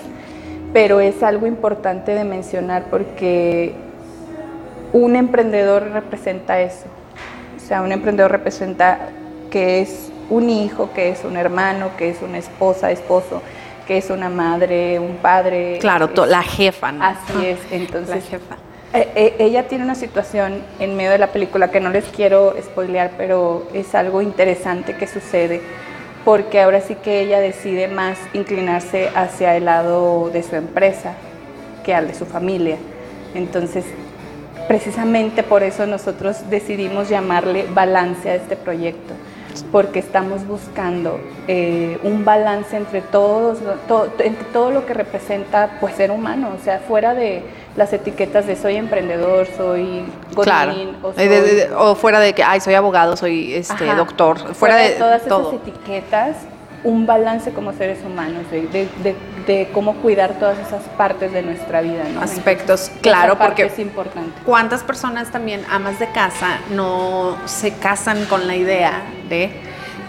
pero 0.73 0.99
es 0.99 1.21
algo 1.23 1.47
importante 1.47 2.13
de 2.13 2.23
mencionar 2.23 2.85
porque 2.89 3.73
un 4.93 5.15
emprendedor 5.15 5.91
representa 5.91 6.59
eso. 6.59 6.85
O 7.55 7.59
sea, 7.59 7.81
un 7.81 7.91
emprendedor 7.91 8.31
representa 8.31 9.09
que 9.51 9.81
es 9.81 10.11
un 10.29 10.49
hijo, 10.49 10.91
que 10.93 11.09
es 11.09 11.23
un 11.23 11.37
hermano, 11.37 11.91
que 11.97 12.09
es 12.09 12.21
una 12.21 12.37
esposa, 12.37 12.91
esposo, 12.91 13.41
que 13.87 13.97
es 13.97 14.09
una 14.09 14.29
madre, 14.29 14.99
un 14.99 15.17
padre. 15.17 15.77
Claro, 15.79 16.09
la 16.25 16.43
jefa, 16.43 16.91
¿no? 16.91 17.03
Así 17.03 17.45
es, 17.45 17.59
entonces. 17.71 18.15
La 18.15 18.21
jefa. 18.21 18.55
Eh, 18.93 19.11
eh, 19.15 19.35
ella 19.39 19.67
tiene 19.67 19.83
una 19.83 19.95
situación 19.95 20.61
en 20.79 20.95
medio 20.95 21.11
de 21.11 21.17
la 21.17 21.27
película 21.27 21.69
que 21.69 21.79
no 21.79 21.89
les 21.89 22.05
quiero 22.05 22.55
spoilear, 22.61 23.11
pero 23.17 23.67
es 23.73 23.93
algo 23.93 24.21
interesante 24.21 24.95
que 24.95 25.07
sucede, 25.07 25.61
porque 26.23 26.61
ahora 26.61 26.79
sí 26.81 26.95
que 26.95 27.21
ella 27.21 27.39
decide 27.39 27.87
más 27.87 28.17
inclinarse 28.33 29.09
hacia 29.13 29.57
el 29.57 29.65
lado 29.65 30.29
de 30.29 30.43
su 30.43 30.55
empresa 30.55 31.13
que 31.83 31.93
al 31.93 32.07
de 32.07 32.13
su 32.13 32.25
familia. 32.25 32.77
Entonces, 33.33 33.85
precisamente 34.67 35.43
por 35.43 35.61
eso 35.63 35.85
nosotros 35.85 36.49
decidimos 36.49 37.09
llamarle 37.09 37.65
balance 37.73 38.29
a 38.29 38.35
este 38.35 38.55
proyecto 38.55 39.13
porque 39.71 39.99
estamos 39.99 40.45
buscando 40.45 41.19
eh, 41.47 41.97
un 42.03 42.25
balance 42.25 42.75
entre 42.75 43.01
todos, 43.01 43.59
entre 44.19 44.43
todo 44.51 44.71
lo 44.71 44.85
que 44.85 44.93
representa 44.93 45.77
pues 45.79 45.95
ser 45.95 46.11
humano, 46.11 46.51
o 46.59 46.63
sea, 46.63 46.79
fuera 46.79 47.13
de 47.13 47.43
las 47.75 47.91
etiquetas 47.91 48.47
de 48.47 48.55
soy 48.55 48.75
emprendedor, 48.75 49.47
soy 49.57 50.05
godín, 50.33 50.95
o, 51.77 51.95
fuera 51.95 52.19
de 52.19 52.33
que 52.33 52.43
ay 52.43 52.61
soy 52.61 52.73
abogado, 52.73 53.17
soy 53.17 53.53
este 53.53 53.85
doctor, 53.95 54.55
fuera, 54.55 54.75
de, 54.77 54.91
todas 54.91 55.25
esas 55.25 55.53
etiquetas, 55.53 56.37
un 56.83 57.05
balance 57.05 57.51
como 57.51 57.73
seres 57.73 57.99
humanos, 58.05 58.43
de, 58.51 59.69
cómo 59.73 59.95
cuidar 59.95 60.39
todas 60.39 60.57
esas 60.59 60.83
partes 60.97 61.33
de 61.33 61.41
nuestra 61.41 61.81
vida, 61.81 62.03
¿no? 62.13 62.21
Aspectos, 62.21 62.91
claro, 63.01 63.37
porque 63.37 63.65
es 63.65 63.77
importante. 63.79 64.31
¿Cuántas 64.45 64.83
personas 64.83 65.31
también 65.31 65.65
amas 65.69 65.99
de 65.99 66.07
casa 66.11 66.59
no 66.71 67.35
se 67.45 67.73
casan 67.73 68.25
con 68.25 68.47
la 68.47 68.55
idea 68.55 69.03
de, 69.27 69.51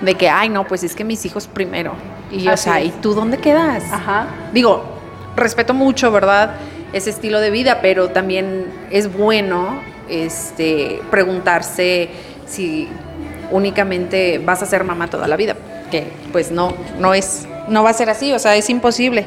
de 0.00 0.14
que, 0.14 0.28
ay, 0.28 0.48
no, 0.48 0.64
pues 0.64 0.84
es 0.84 0.94
que 0.94 1.04
mis 1.04 1.24
hijos 1.26 1.48
primero? 1.48 1.94
Y 2.30 2.48
o 2.48 2.56
sea, 2.56 2.80
¿y 2.80 2.90
tú 2.90 3.14
dónde 3.14 3.38
quedas? 3.38 3.84
Ajá. 3.92 4.26
Digo, 4.52 4.84
respeto 5.36 5.74
mucho, 5.74 6.10
¿verdad? 6.10 6.56
Ese 6.96 7.10
estilo 7.10 7.40
de 7.40 7.50
vida, 7.50 7.80
pero 7.82 8.08
también 8.08 8.66
es 8.90 9.12
bueno 9.12 9.80
este 10.08 11.00
preguntarse 11.10 12.08
si 12.46 12.88
únicamente 13.50 14.38
vas 14.38 14.62
a 14.62 14.66
ser 14.66 14.82
mamá 14.84 15.08
toda 15.08 15.28
la 15.28 15.36
vida 15.36 15.56
que 15.90 16.06
pues 16.32 16.50
no, 16.50 16.74
no 16.98 17.14
es, 17.14 17.46
no 17.68 17.82
va 17.82 17.90
a 17.90 17.92
ser 17.92 18.10
así, 18.10 18.32
o 18.32 18.38
sea, 18.38 18.56
es 18.56 18.68
imposible. 18.70 19.26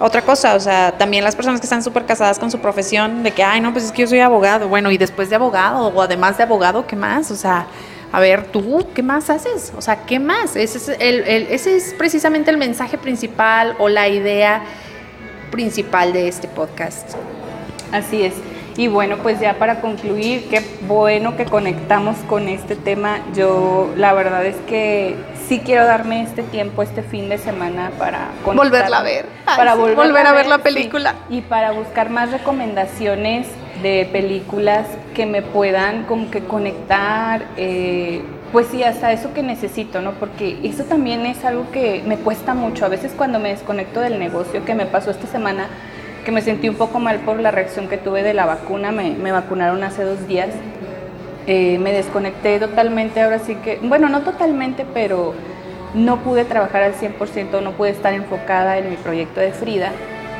Otra 0.00 0.22
cosa, 0.22 0.54
o 0.54 0.60
sea, 0.60 0.92
también 0.96 1.24
las 1.24 1.34
personas 1.34 1.60
que 1.60 1.66
están 1.66 1.82
súper 1.82 2.06
casadas 2.06 2.38
con 2.38 2.50
su 2.50 2.60
profesión, 2.60 3.24
de 3.24 3.32
que, 3.32 3.42
ay, 3.42 3.60
no, 3.60 3.72
pues 3.72 3.84
es 3.86 3.92
que 3.92 4.02
yo 4.02 4.08
soy 4.08 4.20
abogado, 4.20 4.68
bueno, 4.68 4.92
y 4.92 4.98
después 4.98 5.28
de 5.28 5.36
abogado, 5.36 5.88
o 5.88 6.02
además 6.02 6.36
de 6.36 6.44
abogado, 6.44 6.86
¿qué 6.86 6.94
más? 6.94 7.32
O 7.32 7.36
sea, 7.36 7.66
a 8.12 8.20
ver, 8.20 8.46
tú, 8.46 8.86
¿qué 8.94 9.02
más 9.02 9.28
haces? 9.28 9.72
O 9.76 9.82
sea, 9.82 10.06
¿qué 10.06 10.20
más? 10.20 10.54
Ese 10.54 10.78
es, 10.78 10.88
el, 11.00 11.48
ese 11.50 11.76
es 11.76 11.94
precisamente 11.98 12.50
el 12.50 12.58
mensaje 12.58 12.96
principal 12.96 13.74
o 13.78 13.88
la 13.88 14.08
idea 14.08 14.62
principal 15.50 16.12
de 16.12 16.28
este 16.28 16.48
podcast. 16.48 17.14
Así 17.92 18.22
es. 18.22 18.34
Y 18.78 18.86
bueno, 18.86 19.16
pues 19.16 19.40
ya 19.40 19.54
para 19.54 19.80
concluir, 19.80 20.48
qué 20.48 20.62
bueno 20.82 21.36
que 21.36 21.46
conectamos 21.46 22.16
con 22.28 22.46
este 22.46 22.76
tema. 22.76 23.18
Yo 23.34 23.92
la 23.96 24.12
verdad 24.14 24.46
es 24.46 24.54
que 24.68 25.16
sí 25.48 25.60
quiero 25.64 25.84
darme 25.84 26.22
este 26.22 26.44
tiempo, 26.44 26.82
este 26.82 27.02
fin 27.02 27.28
de 27.28 27.38
semana 27.38 27.90
para 27.98 28.28
volverla 28.44 28.98
a 28.98 29.02
ver, 29.02 29.26
para 29.44 29.74
volver 29.74 30.26
a 30.26 30.32
ver, 30.32 30.46
la 30.46 30.58
película 30.58 31.16
y 31.28 31.40
para 31.40 31.72
buscar 31.72 32.08
más 32.10 32.30
recomendaciones 32.30 33.48
de 33.82 34.08
películas 34.12 34.86
que 35.12 35.26
me 35.26 35.42
puedan 35.42 36.04
como 36.04 36.30
que 36.30 36.44
conectar. 36.44 37.46
Eh, 37.56 38.22
pues 38.52 38.68
sí, 38.68 38.82
hasta 38.82 39.12
eso 39.12 39.34
que 39.34 39.42
necesito, 39.42 40.00
¿no? 40.00 40.12
Porque 40.12 40.58
eso 40.62 40.84
también 40.84 41.26
es 41.26 41.44
algo 41.44 41.70
que 41.70 42.02
me 42.06 42.16
cuesta 42.16 42.54
mucho. 42.54 42.84
A 42.84 42.88
veces 42.88 43.12
cuando 43.16 43.38
me 43.38 43.50
desconecto 43.50 44.00
del 44.00 44.18
negocio 44.18 44.64
que 44.64 44.74
me 44.74 44.86
pasó 44.86 45.10
esta 45.10 45.26
semana, 45.26 45.66
que 46.24 46.32
me 46.32 46.40
sentí 46.40 46.68
un 46.68 46.76
poco 46.76 46.98
mal 46.98 47.18
por 47.20 47.40
la 47.40 47.50
reacción 47.50 47.88
que 47.88 47.98
tuve 47.98 48.22
de 48.22 48.34
la 48.34 48.46
vacuna, 48.46 48.92
me, 48.92 49.32
vacunaron 49.32 49.82
hace 49.82 50.04
dos 50.04 50.26
días, 50.26 50.50
eh, 51.46 51.78
me 51.78 51.92
desconecté 51.92 52.58
totalmente, 52.58 53.20
ahora 53.20 53.38
sí 53.38 53.54
que, 53.56 53.78
bueno, 53.82 54.08
no 54.08 54.22
totalmente, 54.22 54.84
pero 54.92 55.34
no 55.94 56.18
pude 56.18 56.44
trabajar 56.44 56.82
al 56.82 56.94
100%, 56.94 57.62
no 57.62 57.72
pude 57.72 57.90
estar 57.90 58.12
enfocada 58.12 58.78
en 58.78 58.90
mi 58.90 58.96
proyecto 58.96 59.40
de 59.40 59.52
Frida 59.52 59.92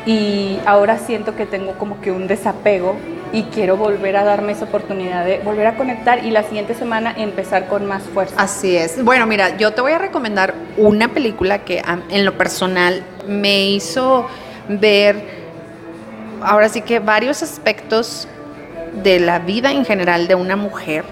y 0.05 0.59
ahora 0.67 0.99
siento 0.99 1.37
que 1.37 1.47
tengo 1.47 1.73
como 1.73 2.01
que 2.01 2.11
un 2.11 2.27
desapego 2.27 2.97
y 3.33 3.45
quiero 3.45 3.77
volver 3.77 4.17
a 4.17 4.25
darme 4.25 4.53
esa 4.53 4.65
oportunidad 4.65 5.25
de 5.25 5.39
volver 5.41 5.67
a 5.67 5.77
conectar 5.77 6.25
y 6.25 6.31
la 6.31 6.43
siguiente 6.43 6.75
semana 6.75 7.15
empezar 7.17 7.69
con 7.69 7.87
más 7.87 8.03
fuerza. 8.03 8.35
Así 8.39 8.77
es. 8.77 9.03
Bueno, 9.05 9.27
mira, 9.27 9.57
yo 9.57 9.73
te 9.73 9.81
voy 9.81 9.93
a 9.93 9.99
recomendar 9.99 10.55
una 10.77 11.09
película 11.09 11.65
que 11.65 11.83
en 12.11 12.25
lo 12.25 12.37
personal 12.39 13.03
me 13.27 13.67
hizo 13.67 14.27
ver 14.69 15.39
ahora 16.43 16.69
sí 16.69 16.83
que 16.83 16.99
varios 17.01 17.43
aspectos 17.43 18.29
de 19.03 19.21
la 19.21 19.39
vida 19.39 19.71
en 19.73 19.85
general 19.85 20.29
de 20.29 20.35
una 20.35 20.57
mujer 20.57 21.05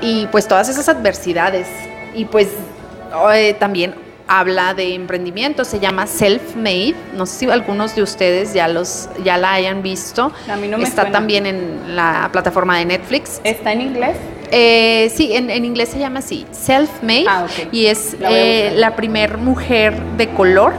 y 0.00 0.26
pues 0.28 0.48
todas 0.48 0.68
esas 0.68 0.88
adversidades 0.88 1.66
y 2.14 2.24
pues 2.24 2.48
eh, 3.34 3.54
también 3.54 3.94
habla 4.32 4.72
de 4.72 4.94
emprendimiento, 4.94 5.62
se 5.62 5.78
llama 5.78 6.06
Self 6.06 6.56
Made, 6.56 6.94
no 7.14 7.26
sé 7.26 7.40
si 7.40 7.50
algunos 7.50 7.94
de 7.94 8.02
ustedes 8.02 8.54
ya 8.54 8.66
los 8.66 9.10
ya 9.22 9.36
la 9.36 9.52
hayan 9.52 9.82
visto. 9.82 10.32
A 10.48 10.56
mí 10.56 10.68
no 10.68 10.78
me 10.78 10.84
Está 10.84 11.10
también 11.10 11.44
en 11.44 11.94
la 11.94 12.30
plataforma 12.32 12.78
de 12.78 12.86
Netflix. 12.86 13.42
¿Está 13.44 13.72
en 13.72 13.82
inglés? 13.82 14.16
Eh, 14.50 15.12
sí, 15.14 15.34
en, 15.34 15.50
inglés 15.64 15.90
se 15.90 15.98
llama 15.98 16.20
así, 16.20 16.46
Self 16.50 17.02
Made 17.02 17.24
ah, 17.28 17.46
y 17.72 17.86
es 17.86 18.16
la, 18.18 18.30
eh, 18.30 18.72
la 18.74 18.96
primer 18.96 19.36
mujer 19.36 19.98
de 20.16 20.28
color 20.30 20.72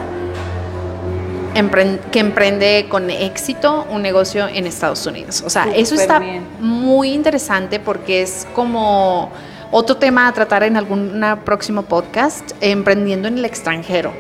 que 2.12 2.20
emprende 2.20 2.88
con 2.90 3.10
éxito 3.10 3.86
un 3.92 4.02
negocio 4.02 4.48
en 4.48 4.66
Estados 4.66 5.06
Unidos. 5.06 5.44
O 5.46 5.50
sea, 5.50 5.68
eso 5.76 5.94
está 5.96 6.20
muy 6.60 7.14
interesante 7.14 7.80
porque 7.80 8.24
es 8.24 8.48
como 8.56 9.32
otro 9.74 9.98
tema 9.98 10.28
a 10.28 10.34
tratar 10.34 10.64
en 10.64 10.78
algún 10.78 11.26
próximo 11.44 11.82
podcast, 11.82 12.52
emprendiendo 12.62 13.28
en 13.28 13.40
el 13.40 13.46
extranjero. 13.46 14.14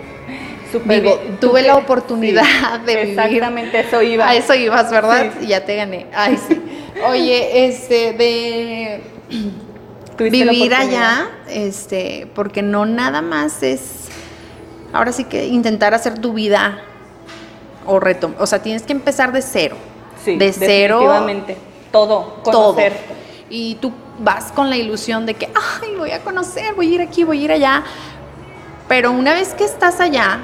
Digo, 0.85 1.19
tuve 1.39 1.61
la 1.61 1.75
oportunidad 1.75 2.79
de 2.85 2.95
vivir. 2.95 3.19
Exactamente, 3.19 3.79
eso 3.79 4.01
iba. 4.01 4.27
A 4.27 4.35
eso 4.35 4.55
ibas, 4.55 4.89
¿verdad? 4.89 5.31
Y 5.39 5.47
ya 5.47 5.63
te 5.63 5.75
gané. 5.75 6.07
Ay, 6.13 6.39
sí. 6.47 6.59
Oye, 7.07 7.67
este, 7.67 8.13
de 8.13 9.01
vivir 10.31 10.73
allá, 10.73 11.29
este, 11.47 12.27
porque 12.33 12.63
no 12.63 12.87
nada 12.87 13.21
más 13.21 13.61
es, 13.61 14.07
ahora 14.91 15.11
sí 15.11 15.25
que 15.25 15.45
intentar 15.45 15.93
hacer 15.93 16.17
tu 16.19 16.33
vida 16.33 16.81
o 17.85 17.99
retom 17.99 18.33
o 18.39 18.47
sea, 18.47 18.61
tienes 18.63 18.83
que 18.83 18.93
empezar 18.93 19.31
de 19.31 19.43
cero. 19.43 19.75
Sí, 20.23 20.37
de 20.37 20.51
cero. 20.51 20.99
Definitivamente. 20.99 21.57
Todo, 21.91 22.41
conocer. 22.43 22.93
Todo. 22.93 23.22
Y 23.49 23.75
tú 23.75 23.91
vas 24.19 24.51
con 24.51 24.69
la 24.69 24.77
ilusión 24.77 25.25
de 25.25 25.33
que, 25.35 25.49
ay, 25.81 25.95
voy 25.95 26.11
a 26.11 26.23
conocer, 26.23 26.73
voy 26.75 26.91
a 26.91 26.95
ir 26.95 27.01
aquí, 27.01 27.23
voy 27.23 27.41
a 27.41 27.43
ir 27.43 27.51
allá. 27.51 27.83
Pero 28.87 29.11
una 29.11 29.33
vez 29.33 29.53
que 29.53 29.63
estás 29.63 29.99
allá 29.99 30.39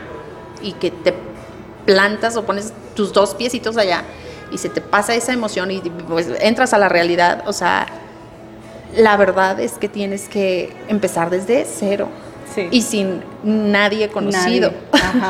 y 0.62 0.74
que 0.74 0.92
te 0.92 1.14
plantas 1.86 2.36
o 2.36 2.46
pones 2.46 2.74
tus 2.96 3.14
dos 3.14 3.34
piecitos 3.36 3.78
allá 3.78 4.04
y 4.52 4.58
se 4.58 4.70
te 4.70 4.82
pasa 4.82 5.16
esa 5.16 5.34
emoción 5.34 5.72
y 5.72 5.80
pues 5.80 6.28
entras 6.40 6.74
a 6.74 6.78
la 6.78 6.90
realidad, 6.90 7.44
o 7.48 7.54
sea, 7.54 7.88
la 8.96 9.18
verdad 9.18 9.60
es 9.60 9.74
que 9.74 9.88
tienes 9.88 10.28
que 10.28 10.76
empezar 10.88 11.30
desde 11.30 11.66
cero 11.66 12.10
y 12.72 12.82
sin 12.82 13.22
nadie 13.44 14.10
conocido. 14.10 14.72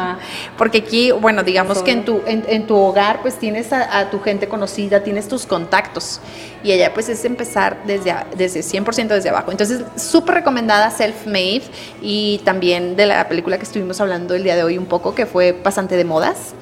Porque 0.58 0.80
aquí, 0.80 1.12
bueno, 1.12 1.44
digamos 1.44 1.84
que 1.84 1.92
en 1.92 2.06
tu, 2.06 2.22
en, 2.26 2.68
tu 2.68 2.76
hogar 2.76 3.22
pues 3.22 3.38
tienes 3.38 3.72
a, 3.74 4.10
tu 4.10 4.20
gente 4.20 4.48
conocida, 4.48 5.04
tienes 5.04 5.28
tus 5.28 5.46
contactos 5.46 6.20
y 6.64 6.72
allá 6.72 6.94
pues 6.94 7.10
es 7.10 7.24
empezar 7.26 7.78
desde, 7.86 8.14
desde 8.36 8.62
100% 8.62 9.08
desde 9.08 9.30
abajo. 9.30 9.52
Entonces, 9.52 9.84
súper 9.96 10.36
recomendada 10.36 10.92
Self-Made 10.92 11.64
y 12.02 12.40
también 12.44 12.96
de 12.96 13.06
la 13.06 13.28
película 13.28 13.58
que 13.58 13.64
estuvimos 13.64 14.00
hablando 14.02 14.36
el 14.36 14.44
día 14.44 14.56
de 14.56 14.64
hoy 14.64 14.78
un 14.78 14.86
poco, 14.86 15.16
que 15.16 15.26
fue 15.26 15.54
Pasante 15.54 15.96
de 15.96 16.06
Modas. 16.06 16.54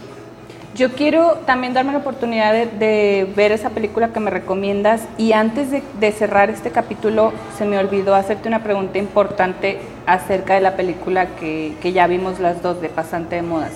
Yo 0.78 0.92
quiero 0.92 1.40
también 1.48 1.74
darme 1.74 1.92
la 1.92 1.98
oportunidad 1.98 2.54
de, 2.54 3.28
ver 3.36 3.52
esa 3.52 3.72
película 3.72 4.10
que 4.10 4.20
me 4.20 4.30
recomiendas 4.30 5.02
y 5.18 5.34
antes 5.34 5.72
de, 5.72 6.12
cerrar 6.12 6.52
este 6.52 6.70
capítulo 6.70 7.34
se 7.58 7.66
me 7.66 7.80
olvidó 7.80 8.13
hacerte 8.13 8.48
una 8.48 8.62
pregunta 8.62 9.00
importante 9.00 9.80
acerca 10.06 10.54
de 10.54 10.62
la 10.62 10.76
película 10.76 11.30
que, 11.40 11.74
ya 11.92 12.06
vimos 12.06 12.40
las 12.40 12.62
dos 12.62 12.80
de 12.80 12.90
Pasante 12.90 13.38
de 13.38 13.42
Modas. 13.42 13.72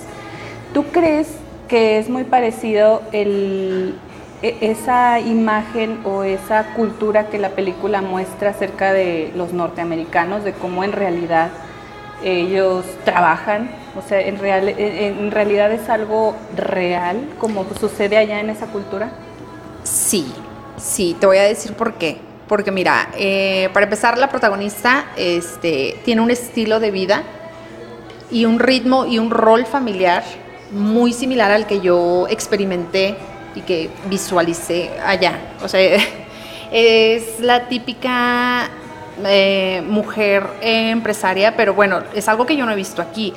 ¿Tú 0.72 0.84
crees 0.92 1.26
que 1.66 1.98
es 1.98 2.08
muy 2.08 2.22
parecido 2.22 3.02
el, 3.10 3.96
e, 4.40 4.58
esa 4.60 5.18
imagen 5.18 5.98
o 6.04 6.22
esa 6.22 6.72
cultura 6.76 7.26
que 7.26 7.38
la 7.38 7.48
película 7.48 8.00
muestra 8.00 8.50
acerca 8.50 8.92
de 8.92 9.32
los 9.34 9.52
norteamericanos, 9.52 10.44
de 10.44 10.52
cómo 10.52 10.84
en 10.84 10.92
realidad 10.92 11.50
ellos 12.22 12.84
trabajan, 13.04 13.70
o 13.96 14.06
sea, 14.06 14.20
en, 14.20 14.38
real, 14.38 14.68
en, 14.68 15.30
realidad 15.30 15.72
es 15.72 15.88
algo 15.88 16.36
real 16.56 17.28
como 17.38 17.66
sucede 17.78 18.16
allá 18.16 18.40
en 18.40 18.50
esa 18.50 18.66
cultura. 18.66 19.10
Sí, 19.82 20.32
sí, 20.76 21.16
te 21.18 21.26
voy 21.26 21.38
a 21.38 21.42
decir 21.42 21.74
por 21.74 21.94
qué. 21.94 22.18
porque 22.48 22.70
mira, 22.70 23.08
eh, 23.16 23.70
para 23.72 23.84
empezar, 23.84 24.18
la 24.18 24.28
protagonista 24.28 25.06
este, 25.16 25.96
tiene 26.04 26.20
un 26.20 26.30
estilo 26.30 26.80
de 26.80 26.90
vida 26.90 27.22
y 28.30 28.44
un 28.44 28.58
ritmo 28.58 29.06
y 29.06 29.18
un 29.18 29.30
rol 29.30 29.64
familiar 29.64 30.22
muy 30.70 31.12
similar 31.12 31.50
al 31.50 31.66
que 31.66 31.80
yo 31.80 32.26
experimenté 32.28 33.16
y 33.54 33.60
que 33.60 33.90
visualicé 34.08 34.90
allá. 35.04 35.38
O 35.62 35.68
sea, 35.68 35.98
es 36.72 37.40
la 37.40 37.68
típica 37.68 38.70
eh, 39.26 39.82
mujer 39.86 40.46
empresaria, 40.60 41.56
pero 41.56 41.74
bueno, 41.74 42.02
es 42.14 42.28
algo 42.28 42.46
que 42.46 42.56
yo 42.56 42.66
no 42.66 42.72
he 42.72 42.76
visto 42.76 43.02
aquí 43.02 43.32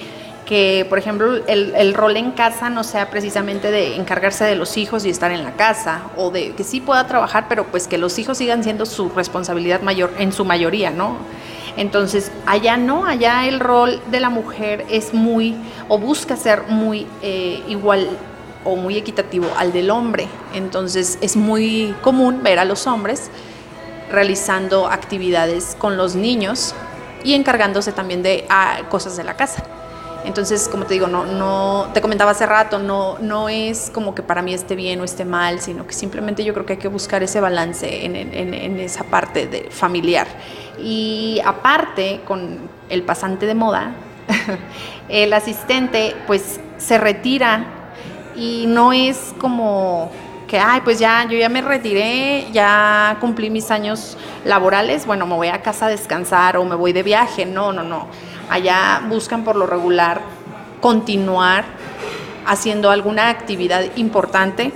que, 0.46 0.86
por 0.88 1.00
ejemplo, 1.00 1.36
el, 1.48 1.94
rol 1.94 2.18
en 2.18 2.32
casa 2.32 2.70
no 2.70 2.84
sea 2.84 3.10
precisamente 3.10 3.72
de 3.72 3.96
encargarse 3.96 4.46
de 4.46 4.56
los 4.56 4.78
hijos 4.78 5.06
y 5.06 5.10
estar 5.10 5.32
en 5.32 5.44
la 5.44 5.54
casa, 5.54 6.04
o 6.16 6.30
de 6.30 6.54
que 6.54 6.64
sí 6.64 6.80
pueda 6.82 7.08
trabajar, 7.08 7.48
pero 7.50 7.66
pues 7.66 7.88
que 7.88 7.98
los 7.98 8.18
hijos 8.20 8.38
sigan 8.38 8.64
siendo 8.64 8.86
su 8.86 9.10
responsabilidad 9.10 9.82
mayor, 9.82 10.14
en 10.20 10.32
su 10.32 10.46
mayoría, 10.46 10.92
¿no? 10.92 11.18
Entonces, 11.78 12.32
allá 12.46 12.78
no, 12.78 13.06
allá 13.06 13.48
el 13.48 13.60
rol 13.60 14.00
de 14.10 14.20
la 14.20 14.30
mujer 14.30 14.86
es 14.90 15.14
muy, 15.14 15.56
o 15.90 15.98
busca 15.98 16.38
ser 16.38 16.64
muy 16.70 17.08
eh, 17.22 17.64
igual 17.68 18.08
o 18.64 18.76
muy 18.76 18.98
equitativo 18.98 19.48
al 19.58 19.74
del 19.74 19.90
hombre. 19.90 20.28
Entonces, 20.54 21.18
es 21.22 21.36
muy 21.36 21.94
común 22.02 22.42
ver 22.44 22.60
a 22.60 22.66
los 22.66 22.88
hombres 22.88 23.30
realizando 24.10 24.88
actividades 24.88 25.76
con 25.78 25.98
los 25.98 26.16
niños 26.16 26.74
y 27.24 27.34
encargándose 27.34 27.92
también 27.92 28.24
de 28.24 28.46
ah, 28.50 28.82
cosas 28.90 29.18
de 29.18 29.24
la 29.24 29.36
casa. 29.36 29.64
Entonces, 30.26 30.68
como 30.68 30.86
te 30.86 30.96
digo, 30.96 31.08
no, 31.08 31.26
no, 31.26 31.88
te 31.94 32.02
comentaba 32.02 32.32
hace 32.32 32.48
rato, 32.48 32.80
no, 32.80 33.20
no 33.20 33.48
es 33.48 33.92
como 33.94 34.16
que 34.16 34.24
para 34.24 34.42
mí 34.42 34.56
esté 34.56 34.76
bien 34.76 35.00
o 35.00 35.04
esté 35.04 35.24
mal, 35.24 35.60
sino 35.60 35.86
que 35.86 35.94
simplemente 35.94 36.44
yo 36.44 36.54
creo 36.54 36.66
que 36.66 36.74
hay 36.74 36.80
que 36.80 36.88
buscar 36.88 37.22
ese 37.22 37.40
balance 37.40 38.06
en, 38.06 38.16
en, 38.16 38.80
esa 38.80 39.04
parte 39.04 39.46
de 39.46 39.70
familiar. 39.70 40.26
Y 40.82 41.42
aparte, 41.46 42.22
con 42.26 42.58
el 42.90 43.04
pasante 43.04 43.46
de 43.46 43.54
moda, 43.54 43.92
el 45.10 45.32
asistente 45.32 46.16
pues 46.26 46.60
se 46.78 46.98
retira 46.98 47.68
y 48.36 48.66
no 48.68 48.94
es 48.94 49.34
como 49.40 50.12
que, 50.48 50.60
ay, 50.60 50.82
pues 50.84 51.00
ya, 51.00 51.26
yo 51.30 51.38
ya 51.38 51.50
me 51.50 51.62
retiré, 51.62 52.48
ya 52.52 53.18
cumplí 53.20 53.50
mis 53.50 53.72
años 53.72 54.18
laborales, 54.44 55.06
bueno, 55.06 55.26
me 55.26 55.36
voy 55.36 55.48
a 55.48 55.62
casa 55.62 55.88
a 55.88 55.90
descansar 55.90 56.58
o 56.58 56.66
me 56.66 56.76
voy 56.76 56.94
de 56.94 57.04
viaje. 57.04 57.46
No, 57.46 57.74
no, 57.74 57.84
no 57.84 58.08
Allá 58.50 59.02
buscan 59.10 59.44
por 59.44 59.56
lo 59.56 59.66
regular 59.66 60.22
continuar 60.82 61.66
haciendo 62.46 62.92
alguna 62.92 63.30
actividad 63.30 63.84
importante 63.96 64.72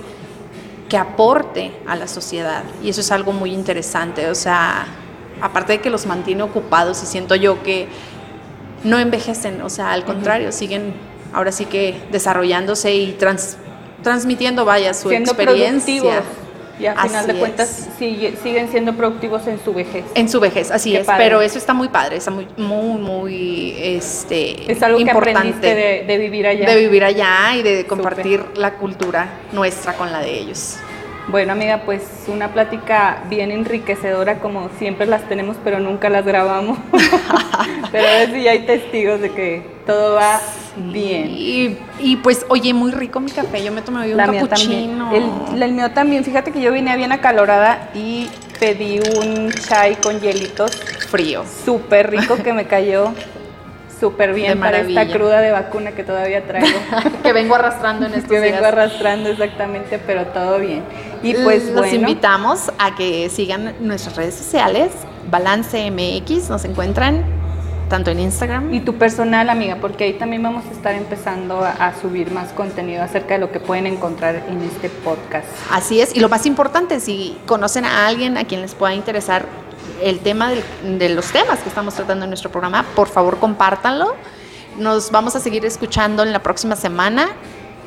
que 0.88 0.96
aporte 0.96 1.72
a 1.86 1.94
la 1.94 2.08
sociedad. 2.08 2.64
Y 2.82 2.90
eso 2.90 3.00
es 3.00 3.12
algo 3.12 3.32
muy 3.32 3.52
interesante. 3.52 4.28
O 4.28 4.34
sea, 4.34 4.86
aparte 5.40 5.74
de 5.74 5.80
que 5.80 5.88
los 5.88 6.06
mantiene 6.06 6.42
ocupados 6.42 7.00
y 7.04 7.06
siento 7.06 7.36
yo 7.36 7.62
que 7.62 7.88
no 8.82 8.98
envejecen, 8.98 9.62
o 9.62 9.70
sea, 9.70 9.92
al 9.92 10.04
contrario, 10.04 10.50
siguen 10.50 10.94
ahora 11.32 11.52
sí 11.52 11.66
que 11.66 12.02
desarrollándose 12.10 12.92
y 12.92 13.12
transmitiendo, 14.02 14.64
vaya, 14.64 14.94
su 14.94 15.10
experiencia. 15.10 16.22
Y 16.78 16.86
al 16.86 16.98
final 16.98 17.26
de 17.26 17.34
cuentas 17.34 17.88
siguen 17.98 18.68
siendo 18.70 18.94
productivos 18.94 19.46
en 19.46 19.62
su 19.62 19.74
vejez. 19.74 20.04
En 20.14 20.30
su 20.30 20.40
vejez, 20.40 20.70
así 20.70 20.96
es. 20.96 21.06
Pero 21.18 21.42
eso 21.42 21.58
está 21.58 21.74
muy 21.74 21.88
padre, 21.88 22.16
está 22.16 22.30
muy, 22.30 22.48
muy, 22.56 22.98
muy 22.98 23.74
este, 23.78 24.72
es 24.72 24.82
algo 24.82 24.98
importante 24.98 25.60
que 25.60 25.74
de, 25.74 26.04
de, 26.06 26.18
vivir 26.18 26.46
allá. 26.46 26.70
De 26.70 26.76
vivir 26.76 27.04
allá 27.04 27.54
y 27.56 27.62
de 27.62 27.86
compartir 27.86 28.42
la 28.54 28.74
cultura 28.74 29.28
nuestra 29.52 29.94
con 29.94 30.10
la 30.10 30.20
de 30.20 30.38
ellos. 30.38 30.78
Bueno, 31.28 31.52
amiga, 31.52 31.82
pues 31.84 32.02
una 32.28 32.52
plática 32.52 33.24
bien 33.28 33.50
enriquecedora 33.50 34.38
como 34.38 34.68
siempre 34.78 35.06
las 35.06 35.28
tenemos, 35.28 35.56
pero 35.62 35.78
nunca 35.78 36.08
las 36.08 36.24
grabamos. 36.24 36.78
pero 37.92 38.06
a 38.06 38.10
ver 38.10 38.32
si 38.32 38.48
hay 38.48 38.66
testigos 38.66 39.20
de 39.20 39.30
que 39.30 39.62
todo 39.86 40.14
va 40.14 40.40
bien. 40.76 41.28
Y, 41.30 42.16
pues, 42.22 42.46
oye, 42.48 42.74
muy 42.74 42.92
rico 42.92 43.20
mi 43.20 43.30
café. 43.30 43.62
Yo 43.62 43.72
me 43.72 43.82
tomé 43.82 44.00
hoy 44.00 44.12
un 44.12 44.18
cappuccino. 44.18 45.12
El, 45.12 45.62
el, 45.62 45.72
mío 45.72 45.90
también. 45.92 46.24
Fíjate 46.24 46.52
que 46.52 46.60
yo 46.60 46.72
vine 46.72 46.96
bien 46.96 47.12
acalorada 47.12 47.90
y 47.94 48.28
pedí 48.58 49.00
un 49.18 49.50
chai 49.52 49.96
con 49.96 50.20
hielitos. 50.20 50.72
Frío. 51.10 51.44
Súper 51.64 52.10
rico 52.10 52.36
que 52.36 52.52
me 52.52 52.66
cayó 52.66 53.12
súper 54.00 54.32
bien 54.32 54.58
para 54.58 54.78
esta 54.80 55.06
cruda 55.06 55.40
de 55.40 55.52
vacuna 55.52 55.92
que 55.92 56.02
todavía 56.02 56.46
traigo. 56.46 56.78
que 57.22 57.32
vengo 57.32 57.54
arrastrando 57.54 58.06
en 58.06 58.14
estos 58.14 58.30
Que 58.30 58.40
vengo 58.40 58.64
arrastrando 58.64 59.28
exactamente, 59.28 60.00
pero 60.04 60.26
todo 60.26 60.58
bien. 60.58 60.82
Y 61.22 61.34
pues 61.34 61.70
Los 61.70 61.92
invitamos 61.92 62.72
a 62.78 62.94
que 62.96 63.28
sigan 63.28 63.74
nuestras 63.80 64.16
redes 64.16 64.34
sociales, 64.34 64.90
Balance 65.30 65.90
MX, 65.90 66.48
nos 66.48 66.64
encuentran 66.64 67.24
tanto 67.90 68.10
en 68.10 68.20
Instagram. 68.20 68.72
Y 68.72 68.80
tu 68.80 68.94
personal, 68.94 69.50
amiga, 69.50 69.76
porque 69.80 70.04
ahí 70.04 70.12
también 70.14 70.42
vamos 70.42 70.64
a 70.64 70.70
estar 70.70 70.94
empezando 70.94 71.62
a, 71.62 71.92
subir 72.00 72.30
más 72.30 72.52
contenido 72.52 73.02
acerca 73.02 73.34
de 73.34 73.40
lo 73.40 73.52
que 73.52 73.60
pueden 73.60 73.86
encontrar 73.86 74.44
en 74.48 74.62
este 74.62 74.88
podcast. 74.88 75.46
Así 75.70 76.00
es, 76.00 76.16
y 76.16 76.20
lo 76.20 76.30
más 76.30 76.46
importante, 76.46 77.00
si 77.00 77.36
conocen 77.46 77.84
a 77.84 78.06
alguien 78.06 78.38
a 78.38 78.44
quien 78.44 78.62
les 78.62 78.74
pueda 78.74 78.94
interesar 78.94 79.44
el 80.00 80.20
tema 80.20 80.50
de 80.82 81.08
los 81.08 81.30
temas 81.32 81.60
que 81.60 81.68
estamos 81.68 81.94
tratando 81.94 82.24
en 82.24 82.30
nuestro 82.30 82.50
programa, 82.50 82.84
por 82.94 83.08
favor 83.08 83.38
compártanlo. 83.38 84.14
Nos 84.78 85.10
vamos 85.10 85.36
a 85.36 85.40
seguir 85.40 85.64
escuchando 85.64 86.22
en 86.22 86.32
la 86.32 86.42
próxima 86.42 86.76
semana 86.76 87.28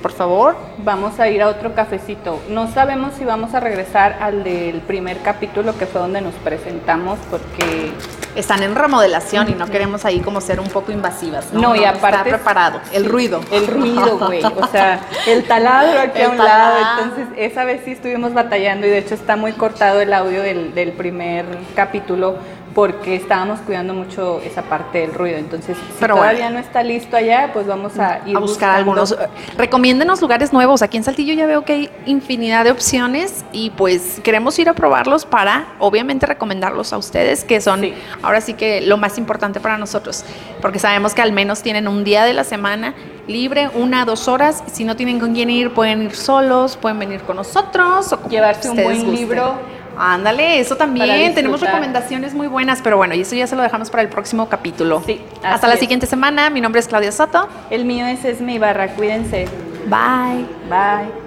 por 0.03 0.11
favor. 0.11 0.55
Vamos 0.79 1.19
a 1.19 1.29
ir 1.29 1.41
a 1.41 1.47
otro 1.47 1.73
cafecito. 1.73 2.39
No 2.49 2.67
sabemos 2.71 3.13
si 3.17 3.23
vamos 3.23 3.55
a 3.55 3.61
regresar 3.61 4.17
al 4.21 4.43
del 4.43 4.81
primer 4.81 5.19
capítulo 5.19 5.75
que 5.77 5.87
fue 5.87 6.01
donde 6.01 6.19
nos 6.19 6.35
presentamos 6.35 7.17
porque 7.31 7.91
están 8.35 8.63
en 8.63 8.75
remodelación 8.75 9.49
y 9.49 9.53
no 9.53 9.67
queremos 9.67 10.03
ahí 10.05 10.19
como 10.19 10.41
ser 10.41 10.59
un 10.59 10.67
poco 10.67 10.91
invasivas. 10.91 11.53
No, 11.53 11.61
no 11.61 11.75
y 11.75 11.85
aparte 11.85 12.17
está 12.17 12.23
preparado. 12.23 12.81
El 12.91 13.05
ruido. 13.05 13.39
El 13.49 13.65
ruido, 13.65 14.19
güey. 14.27 14.43
O 14.43 14.67
sea, 14.67 14.99
el 15.25 15.45
taladro 15.45 16.01
aquí 16.01 16.21
a 16.21 16.29
un 16.29 16.37
lado. 16.37 16.77
Entonces, 16.99 17.27
esa 17.37 17.63
vez 17.63 17.81
sí 17.85 17.91
estuvimos 17.91 18.33
batallando 18.33 18.85
y 18.85 18.89
de 18.89 18.97
hecho 18.97 19.15
está 19.15 19.37
muy 19.37 19.53
cortado 19.53 20.01
el 20.01 20.13
audio 20.13 20.43
del, 20.43 20.75
del 20.75 20.91
primer 20.91 21.45
capítulo 21.75 22.35
porque 22.73 23.15
estábamos 23.15 23.59
cuidando 23.59 23.93
mucho 23.93 24.41
esa 24.41 24.63
parte 24.63 24.99
del 24.99 25.13
ruido. 25.13 25.37
Entonces, 25.37 25.77
si 25.77 26.05
todavía 26.05 26.49
no 26.49 26.59
está 26.59 26.81
listo 26.81 27.15
allá, 27.15 27.51
pues 27.53 27.67
vamos 27.67 27.99
a 27.99 28.21
ir 28.25 28.35
a 28.35 28.39
buscar 28.39 28.75
algunos. 28.75 29.15
Recomiéndenos 29.57 30.21
lugares 30.21 30.51
nuevos. 30.51 30.81
Aquí 30.81 30.97
en 30.97 31.03
Saltillo 31.03 31.33
ya 31.33 31.45
veo 31.45 31.63
que 31.65 31.73
hay 31.73 31.89
infinidad 32.05 32.63
de 32.63 32.71
opciones 32.71 33.45
y 33.51 33.69
pues 33.71 34.19
queremos 34.23 34.57
ir 34.57 34.69
a 34.69 34.73
probarlos 34.73 35.25
para, 35.25 35.67
obviamente, 35.79 36.25
recomendarlos 36.25 36.93
a 36.93 36.97
ustedes, 36.97 37.43
que 37.43 37.61
son 37.61 37.83
ahora 38.21 38.41
sí 38.41 38.55
que 38.55 38.81
lo 38.81 38.97
más 38.97 39.17
importante 39.17 39.59
para 39.59 39.77
nosotros, 39.77 40.25
porque 40.61 40.79
sabemos 40.79 41.13
que 41.13 41.21
al 41.21 41.31
menos 41.31 41.61
tienen 41.61 41.87
un 41.87 42.03
día 42.03 42.25
de 42.25 42.33
la 42.33 42.43
semana 42.43 42.95
libre, 43.27 43.69
una, 43.73 44.05
dos 44.05 44.27
horas. 44.27 44.63
Si 44.71 44.83
no 44.83 44.95
tienen 44.95 45.19
con 45.19 45.33
quién 45.33 45.49
ir, 45.49 45.73
pueden 45.73 46.01
ir 46.01 46.15
solos, 46.15 46.77
pueden 46.77 46.99
venir 46.99 47.21
con 47.21 47.35
nosotros 47.37 48.11
o 48.13 48.29
llevarse 48.29 48.69
un 48.69 48.83
buen 48.83 49.13
libro 49.13 49.55
Ándale, 49.97 50.59
eso 50.59 50.75
también. 50.75 51.33
Tenemos 51.33 51.61
recomendaciones 51.61 52.33
muy 52.33 52.47
buenas, 52.47 52.81
pero 52.81 52.97
bueno, 52.97 53.13
y 53.15 53.21
eso 53.21 53.35
ya 53.35 53.47
se 53.47 53.55
lo 53.55 53.63
dejamos 53.63 53.89
para 53.89 54.03
el 54.03 54.09
próximo 54.09 54.49
capítulo. 54.49 55.03
Sí. 55.05 55.21
Hasta 55.43 55.67
la 55.67 55.77
siguiente 55.77 56.05
semana. 56.05 56.49
Mi 56.49 56.61
nombre 56.61 56.79
es 56.79 56.87
Claudia 56.87 57.11
Soto. 57.11 57.47
El 57.69 57.85
mío 57.85 58.05
es 58.05 58.25
Esme 58.25 58.55
Ibarra. 58.55 58.89
Cuídense. 58.89 59.47
Bye. 59.87 60.45
Bye. 60.69 61.22